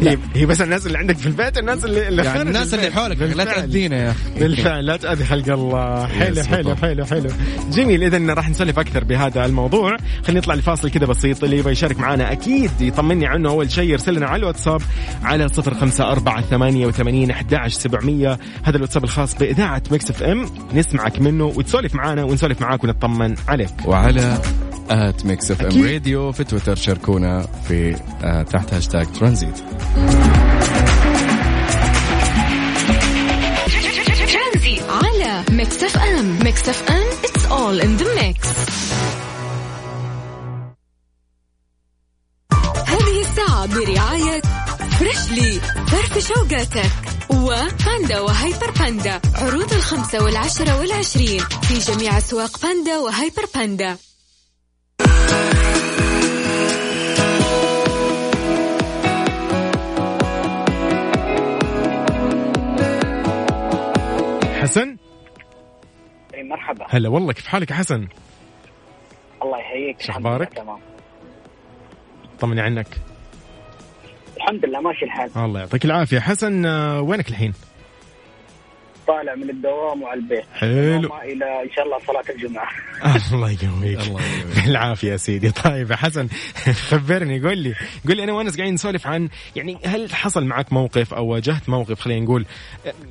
[0.00, 2.90] هي هي بس الناس اللي عندك في البيت الناس اللي, اللي يعني الناس اللي.
[2.90, 3.44] حولك لا.
[3.44, 4.40] تأذينا يا أخي.
[4.40, 6.06] بالفعل لا تأذي خلق الله.
[6.06, 6.76] حلو حلو.
[6.76, 7.30] حلو حلو.
[7.70, 9.96] جميل اذا راح نسولف أكثر بهذا الموضوع.
[10.22, 13.50] خلينا نطلع لفاصل كذا بسيط اللي يبغى يشارك معنا أكيد يطمني عنه.
[13.50, 14.82] أول شيء يرسل لنا على الواتساب
[15.22, 18.38] على صفر خمسة أربعة ثمانية وثمانين أحد سبعمية.
[18.62, 20.46] هذا الواتساب الخاص بإذاعة Mix FM.
[20.74, 23.70] نسمعك منه وتسولف معنا ونسولف معاك ونطمن عليك.
[23.84, 24.38] وعلى
[24.90, 25.84] at Mix FM.
[25.84, 29.58] Radio في تويتر شاركونا في آه تحت هاشتاج ترانزيت.
[34.32, 38.48] ترانزيت على Mix FM Mix FM it's all in the mix.
[42.88, 44.42] هذه الساعة برعاية
[44.98, 46.90] Freshly فرفش أوقاتك
[47.30, 49.20] وباندا وهايبر باندا.
[49.34, 53.96] عروض الخمسة والعشرة والعشرين في جميع أسواق باندا وهايبر باندا.
[64.62, 64.96] حسن؟
[66.34, 66.86] إيه، مرحبا.
[66.88, 68.08] هلا والله كيف حالك يا حسن؟
[69.42, 70.00] الله يحييك.
[70.00, 70.78] شو أخبارك؟ تمام.
[72.40, 72.86] طمني عنك.
[74.36, 75.30] الحمد لله ماشي الحال.
[75.36, 76.18] الله يعطيك العافية.
[76.18, 77.52] حسن آه، وينك الحين؟
[79.12, 80.44] طالع من الدوام وعلى البيت.
[80.54, 80.98] حلو.
[80.98, 82.68] وما إلى إن شاء الله صلاة الجمعة.
[83.32, 84.00] الله يقويك.
[84.00, 84.64] الله يقويك.
[84.66, 85.50] بالعافية يا سيدي.
[85.50, 86.28] طيب يا حسن
[86.90, 87.74] خبرني قول لي.
[88.08, 92.00] قول لي أنا وانس قاعدين نسولف عن يعني هل حصل معك موقف أو واجهت موقف
[92.00, 92.46] خلينا نقول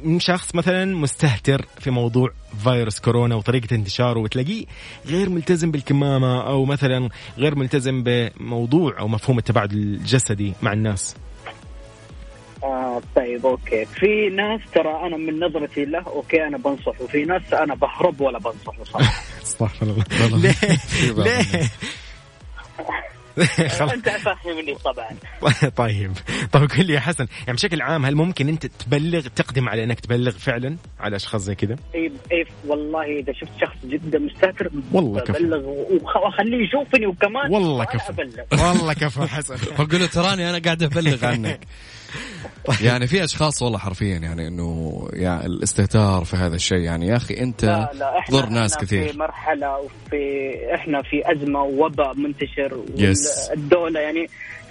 [0.04, 2.30] من شخص مثلا مستهتر في موضوع
[2.64, 4.66] فيروس كورونا وطريقة انتشاره وتلاقيه
[5.06, 11.16] غير ملتزم بالكمامة أو مثلا غير ملتزم بموضوع أو مفهوم التباعد الجسدي مع الناس؟
[12.64, 13.86] آه طيب أوكي.
[13.86, 18.40] في ناس ترى أنا من نظرتي له أوكي أنا بنصح وفي ناس أنا بهرب ولا
[18.40, 19.24] بنصح صراحة.
[19.44, 20.38] استغفر الله.
[20.38, 20.54] ليه؟
[21.18, 21.70] بعض ليه؟
[23.94, 25.08] أنت فهمني طبعا.
[25.76, 26.12] طيب.
[26.52, 30.00] طيب قل لي يا حسن يعني بشكل عام هل ممكن أنت تبلغ تقدم على إنك
[30.00, 35.22] تبلغ فعلا على أشخاص زي كذا؟ اي اي والله إذا شفت شخص جدا مستهتر والله
[35.22, 35.34] كفو.
[35.34, 38.14] ببلغ وخ- واخليه يشوفني وكمان والله كفو.
[38.52, 39.56] والله كفو حسن.
[39.56, 41.60] فقول له تراني أنا قاعد أبلغ عنك.
[42.82, 46.78] يعني في أشخاص والله حرفيا يعني إنه يعني الاستهتار في هذا الشيء.
[46.78, 49.12] يعني يا أخي أنت لا لا إحنا تضر ناس كثير.
[49.12, 52.82] في مرحلة وفي إحنا في أزمة ووباء منتشر.
[52.98, 53.50] Yes.
[53.50, 54.28] والدولة يعني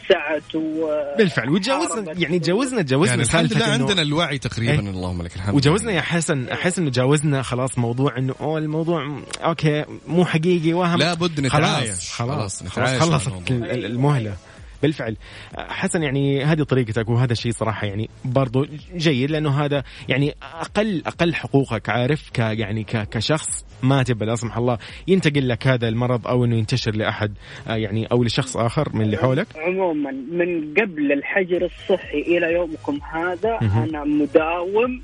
[0.08, 0.88] سعت و
[1.18, 1.50] بالفعل.
[1.50, 4.78] وتجاوزنا يعني تجاوزنا تجاوزنا يعني الحمد لله عندنا الوعي تقريبا إيه.
[4.78, 5.54] اللهم لك الحمد.
[5.54, 10.98] وجاوزنا يا حسن احس إنه جاوزنا خلاص موضوع انه أوه الموضوع أوكي مو حقيقي وهم
[10.98, 12.12] لابد نتعايش.
[12.12, 14.36] خلاص خلاص خلاص مع خلصت المهلة.
[14.82, 15.16] بالفعل
[15.56, 18.66] حسن يعني هذه طريقتك وهذا الشيء صراحة يعني برضو
[18.96, 24.34] جيد لأنه هذا يعني أقل أقل حقوقك عارف ك يعني ك كشخص ما تبى لا
[24.34, 24.78] سمح الله
[25.08, 27.34] ينتقل لك هذا المرض أو إنه ينتشر لأحد
[27.68, 32.98] آه، يعني أو لشخص آخر من اللي حولك عموما من قبل الحجر الصحي إلى يومكم
[33.12, 33.58] هذا.
[33.62, 35.02] أنا مداوم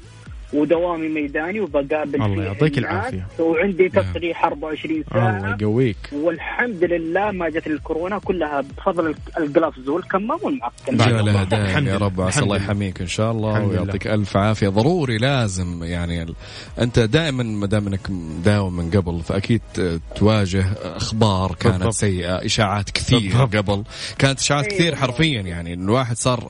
[0.53, 3.27] ودوامي ميداني وبقابل الله يعطيك الناس العافية.
[3.39, 10.39] وعندي تصريح 24 الله ساعة يقويك والحمد لله ما جت الكورونا كلها بفضل الجلافز والكمام
[10.43, 11.97] والمعقم يا الله.
[11.97, 12.65] رب عسى الله لله.
[12.67, 13.65] يحميك إن شاء الله.
[13.67, 16.35] ويعطيك ألف عافية ضروري لازم يعني ال...
[16.81, 19.61] أنت دائما ما دام إنك مداوم من قبل فأكيد
[20.17, 21.93] تواجه أخبار كانت بالضبط.
[21.95, 23.57] سيئة إشاعات كثير بالضبط.
[23.57, 23.85] قبل
[24.19, 24.97] كانت إشاعات كثير أيوة.
[24.97, 26.49] حرفيا يعني الواحد صار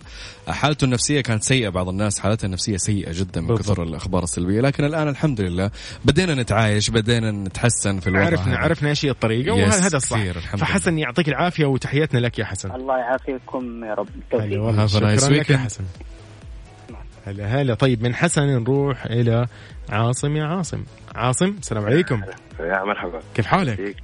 [0.49, 3.67] حالته النفسية كانت سيئة بعض الناس حالتها النفسية سيئة جدا من بالضبط.
[3.67, 4.61] كثر الأخبار السلبية.
[4.61, 5.71] لكن الآن الحمد لله
[6.05, 8.59] بدينا نتعايش بدينا نتحسن في الوضع عرفنا هذا.
[8.59, 10.19] عرفنا إيش هي الطريقة وهذا هذا الصح
[10.57, 12.71] فحسن يعطيك العافية وتحياتنا لك يا حسن.
[12.71, 14.09] الله يعافيكم يا رب.
[14.87, 15.57] شكرا لك يا.
[15.57, 15.85] حسن.
[17.27, 17.75] هلا هلا.
[17.75, 19.47] طيب من حسن نروح إلى
[19.89, 20.85] عاصم يا عاصم.
[21.15, 22.23] عاصم السلام عليكم.
[22.61, 23.21] يا مرحبا.
[23.35, 23.97] كيف حالك؟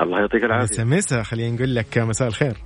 [0.00, 0.84] الله, يعطيك مسا العافية.
[0.84, 2.56] مسا خلينا نقول لك مساء الخير.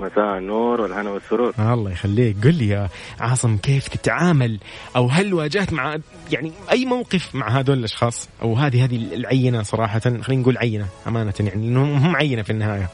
[0.00, 1.54] مساء النور والهنا والسرور.
[1.58, 2.36] الله يخليك.
[2.44, 2.88] قل لي يا
[3.20, 4.58] عاصم كيف تتعامل؟
[4.96, 5.98] أو هل واجهت مع
[6.30, 11.34] يعني أي موقف مع هذول الأشخاص؟ أو هذه هذه العينة صراحة خلينا نقول عينة أمانة
[11.40, 12.88] يعني انهم هم عينة في النهاية.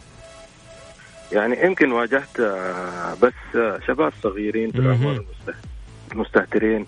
[1.32, 5.24] يعني يمكن واجهت آه، بس آه، شباب صغيرين في العمر
[6.12, 6.86] المستهترين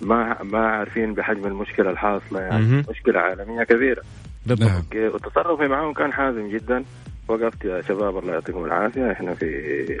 [0.00, 2.84] ما ما عارفين بحجم المشكلة الحاصلة يعني.
[2.90, 4.02] مشكلة عالمية كبيرة.
[4.46, 4.94] بالضبط.
[4.94, 6.84] وتصرفي معهم كان حازم جدا.
[7.28, 9.12] وقفت يا شباب الله يعطيكم العافية.
[9.12, 9.46] إحنا في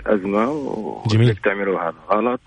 [0.06, 0.44] أزمة
[1.06, 1.30] جميل.
[1.30, 2.40] وكيف تعملوا هذا غلط.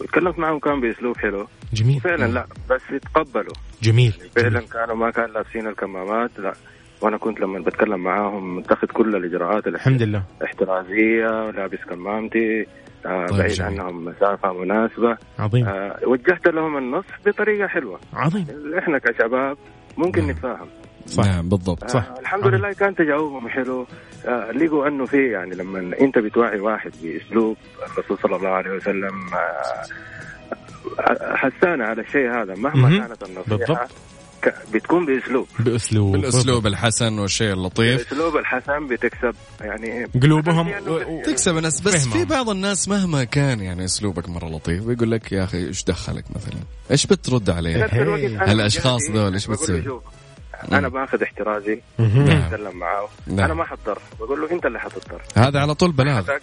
[0.00, 1.46] وتكلمت معهم كان بأسلوب حلو.
[1.72, 2.00] جميل.
[2.00, 3.54] فعلا لا بس يتقبلوا.
[3.82, 4.12] جميل.
[4.36, 6.52] فعلا كانوا ما كانوا لابسين الكمامات لا.
[7.00, 10.22] وأنا كنت لما بتكلم معاهم متخذ كل الإجراءات الحمد لله.
[10.40, 12.66] الاحترازيه لابس كمامتي
[13.06, 13.80] آه طيب بعيد جميل.
[13.80, 15.16] عنهم مسافة مناسبة.
[15.38, 15.66] عظيم.
[15.68, 18.00] آه وجهت لهم النصح بطريقة حلوة.
[18.14, 18.46] عظيم.
[18.78, 19.56] إحنا كشباب
[19.96, 20.30] ممكن نعم.
[20.30, 20.68] نتفاهم.
[21.06, 21.24] صح.
[21.24, 21.90] نعم بالضبط.
[21.90, 22.04] صح.
[22.10, 23.86] آه الحمد لله كان تجاوبهم حلو.
[24.54, 27.56] لقوا إنه في يعني لما أنت بتوعي واحد بأسلوب
[27.86, 29.82] الرسول صلى الله عليه وسلم آه
[31.36, 33.06] حسانا على الشيء هذا مهما مهم.
[33.06, 33.90] كانت النصيحة بالضبط.
[34.74, 41.80] بتكون بأسلوب بأسلوب بالأسلوب الحسن والشيء اللطيف الاسلوب الحسن بتكسب يعني قلوبهم و- تكسب الناس
[41.80, 42.18] بس فهمهم.
[42.18, 46.24] في بعض الناس مهما كان يعني أسلوبك مرة لطيف ويقول لك يا أخي إيش دخلك
[46.36, 46.60] مثلا
[46.90, 48.26] إيش بترد عليه بجهزي،
[49.12, 50.00] ذول له بتسوي؟
[50.72, 51.80] أنا باخذ احترازي.
[52.00, 53.08] اتكلم معاه.
[53.26, 53.44] نعم.
[53.44, 53.98] أنا ما حضر.
[54.20, 55.22] بقول له أنت اللي حتضطر.
[55.36, 56.22] هذا على طول بلاغ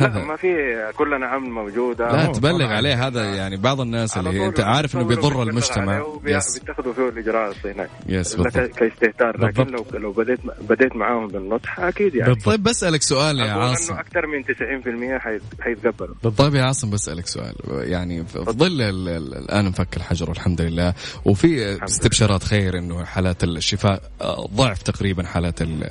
[0.00, 0.48] لا ما في
[0.96, 2.12] كلنا امن موجودة.
[2.12, 2.66] لا تبلغ.
[2.72, 6.04] عليه هذا يعني بعض الناس اللي انت عارف إنه بيضر المجتمع.
[6.22, 9.44] بيتخذوا فيه الاجراء الصيني yes كاستهتار.
[9.46, 9.94] لكن لو بالضبط.
[9.94, 12.32] لو بديت بديت معاهم بالنصح أكيد يعني.
[12.32, 12.46] بالضبط.
[12.46, 16.14] طيب بسألك سؤال يا عاصم إنه أكثر من 90% حي- حيتقبلوا.
[16.38, 17.54] طيب يا عاصم بسألك سؤال.
[17.70, 20.94] يعني في ظل ال- ال- الآن انفك الحجر والحمد لله.
[21.24, 25.90] وفي استبشارات خير إنه حالات الشفاء آه، ضعف تقريبا حالات ال-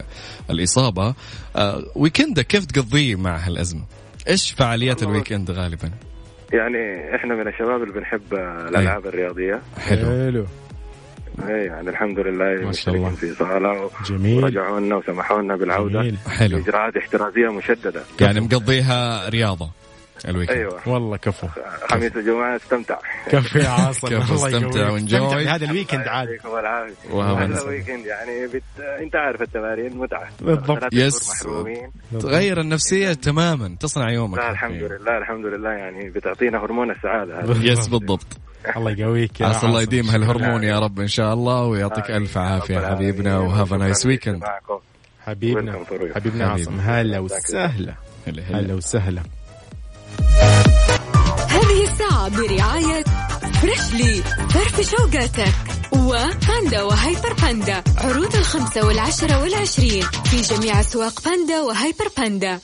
[0.49, 1.03] الإصابة.
[1.07, 1.15] آه،
[1.95, 3.81] ويكندك كيف تقضيه مع هالأزمة؟
[4.27, 5.91] إيش فعاليات ال weekend غالبا؟
[6.53, 8.33] يعني إحنا من الشباب اللي بنحب
[8.69, 9.61] الألعاب الرياضية.
[9.77, 10.05] حلو.
[10.05, 10.45] حلو.
[11.49, 13.09] إيه يعني الحمد لله ما شاء الله.
[13.09, 14.43] في صالة جميل.
[14.43, 16.01] ورجعوا لنا وسمحوا لنا بالعودة.
[16.01, 16.17] جميل.
[16.27, 16.57] حلو.
[16.57, 18.03] إجراءات احترازية مشددة.
[18.21, 19.69] يعني مقضيها رياضة.
[20.27, 20.57] ال weekend.
[20.57, 20.89] أيوه.
[20.89, 21.47] والله كفو.
[21.89, 22.97] خميس وجمعه استمتع.
[23.29, 24.07] كفو يا عاصم.
[24.17, 24.89] كفو، الله استمتع.
[24.89, 25.43] و enjoy.
[25.45, 26.27] بهذا ال weekend عاد.
[26.27, 27.11] يعطيكم العافية.
[27.11, 27.67] وهذا هذا نسأل.
[27.67, 28.63] weekend يعني بت...
[29.01, 30.29] أنت عارف التمارين متعة.
[30.41, 30.93] بالضبط.
[30.93, 31.43] yes.
[32.19, 33.75] تغير النفسية تماما.
[33.79, 34.37] تصنع يومك.
[34.37, 35.69] لا الحمد لله الحمد لله.
[35.69, 37.39] يعني بتعطينا هرمون السعادة.
[37.39, 38.27] هذا yes بالضبط.
[38.77, 39.81] الله يقويك يا عاصم الله.
[39.81, 43.39] يديم هالهرمون يا رب إن شاء الله ويعطيك ألف عافية حبيبنا.
[43.39, 44.43] و have nice weekend.
[45.25, 45.85] حبيبنا.
[46.15, 46.47] حبيبنا.
[46.47, 46.79] عاصم.
[46.79, 47.93] هلا وسهلا.
[48.27, 49.21] هلا وسهلا.
[51.83, 53.03] الساعة برعاية
[53.61, 55.53] Freshly فرفش أوقاتك.
[55.91, 60.03] وباندا وهايبر باندا عروض الخمسة والعشرة والعشرين.
[60.03, 62.59] في جميع أسواق باندا وهايبر باندا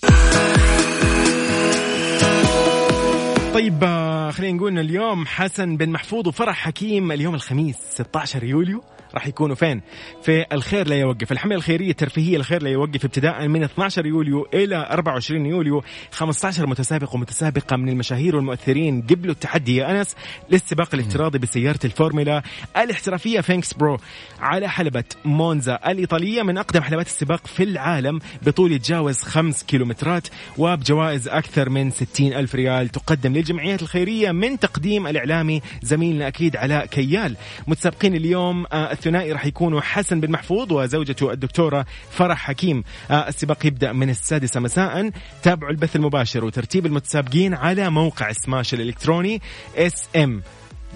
[3.53, 7.11] طيب آه، خلينا نقول اليوم حسن بن محفوظ وفرح حكيم.
[7.11, 8.83] اليوم الخميس 16 يوليو.
[9.13, 9.81] راح يكونوا فين؟
[10.21, 14.87] في الخير لا يوقف، الحملة الخيرية الترفيهية الخير لا يوقف ابتداء من 12 يوليو إلى
[14.91, 15.83] 24 يوليو.
[16.11, 20.15] 15 متسابق ومتسابقة من المشاهير والمؤثرين قبلوا التحدي يا أنس
[20.49, 22.43] للسباق الافتراضي بسيارة الفورمولا
[22.77, 23.97] الاحترافية فينكس برو
[24.39, 31.27] على حلبة مونزا الإيطالية من أقدم حلبات السباق في العالم بطول يتجاوز 5 كيلومترات وبجوائز
[31.27, 32.89] أكثر من 60 ألف ريال.
[32.89, 37.35] تقدم للجمعيات الخيرية من تقديم الإعلامي زميلنا أكيد علاء كيال.
[37.67, 42.83] متسابقين اليوم آه، الثنائي راح يكونوا حسن بن محفوظ وزوجته الدكتورة فرح حكيم.
[43.11, 45.11] آه، السباق يبدأ من السادسة مساء.
[45.43, 49.41] تابعوا البث المباشر وترتيب المتسابقين على موقع سماش الإلكتروني
[49.75, 50.41] S M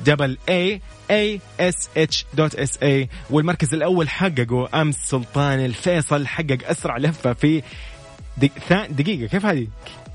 [0.05, 6.57] double A A S H dot S A والمركز الأول حققه أمس سلطان الفيصل حقق
[6.69, 7.61] أسرع لفة في
[8.37, 8.49] دق...
[8.69, 9.27] ثا- دقيقة.
[9.27, 9.67] كيف هذه؟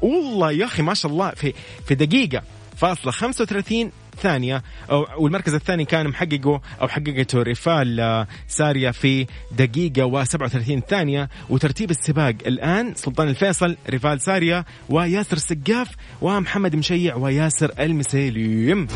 [0.03, 1.30] والله يا أخي ما شاء الله.
[1.30, 1.53] في
[1.86, 2.43] في دقيقة
[2.76, 9.26] فاصلة 35 ثانية أو والمركز الثاني كان محققه أو حققته ريفال آه، ساريا في
[9.58, 11.28] دقيقة و37 ثانية.
[11.50, 15.88] وترتيب السباق الآن سلطان الفيصل ريفال ساريا وياسر السقاف
[16.20, 18.86] ومحمد مشيع وياسر المسيليم.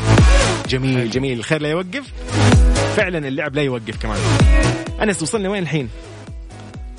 [0.69, 1.39] جميل جميل.
[1.39, 2.13] الخير لا يوقف.
[2.95, 4.19] فعلا اللعب لا يوقف كمان.
[5.01, 5.89] أنس وصلنا وين الحين؟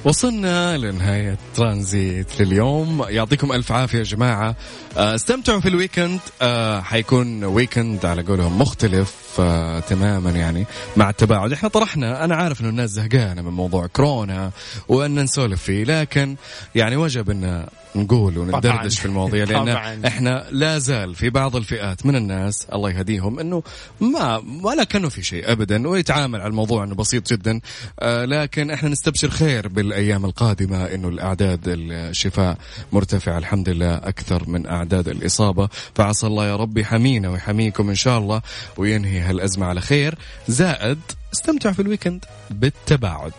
[0.04, 3.04] وصلنا لنهاية ترانزيت لليوم.
[3.08, 4.56] يعطيكم ألف عافية يا جماعة.
[4.96, 6.20] آه، استمتعوا في ال weekend.
[6.42, 11.52] آه، حيكون weekend على قولهم مختلف آه، تماما يعني مع التباعد.
[11.52, 14.50] إحنا طرحنا أنا عارف أنه الناس زهقانة من موضوع كورونا
[14.88, 16.36] وأن نسولف فيه لكن
[16.74, 17.66] يعني وجب أن
[17.96, 18.98] نقول وندردش.
[18.98, 20.00] في المواضيع لأن طبعاً.
[20.06, 23.62] إحنا لا زال في بعض الفئات من الناس الله يهديهم إنه
[24.00, 27.60] ما ولا كانه في شيء ابدا ويتعامل على الموضوع إنه بسيط جدا
[28.00, 32.58] آه لكن إحنا نستبشر خير بالأيام القادمة إنه الأعداد الشفاء
[32.92, 38.18] مرتفعه الحمد لله أكثر من أعداد الإصابة فعسى الله يا رب يحمينا ويحميكم إن شاء
[38.18, 38.42] الله
[38.76, 40.14] وينهي هالأزمة على خير
[40.48, 40.98] زائد
[41.32, 43.32] استمتع في الويكند بالتباعد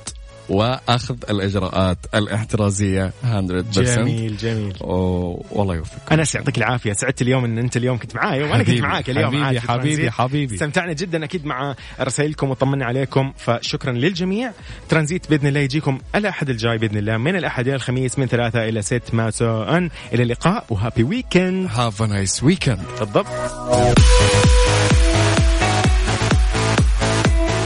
[0.49, 4.73] وأخذ الإجراءات الاحترازية 100% جميل جميل.
[4.81, 6.13] والله يوفقك.
[6.13, 6.93] انس يعطيك العافية.
[6.93, 8.43] سعدت اليوم إن أنت اليوم كنت معاي.
[8.43, 10.11] وأنا كنت معاك اليوم حبيبي، حبيبي،.
[10.11, 10.55] حبيبي.
[10.55, 13.33] استمتعنا جدا أكيد مع رسائلكم وطمنا عليكم.
[13.37, 14.51] فشكرا للجميع.
[14.89, 18.81] ترانزيت بإذن الله يجيكم الأحد الجاي بإذن الله من الأحد إلى الخميس من ثلاثة إلى
[18.81, 19.13] ست.
[19.13, 23.27] مساء إلى اللقاء و happy weekend have a nice weekend بالضبط.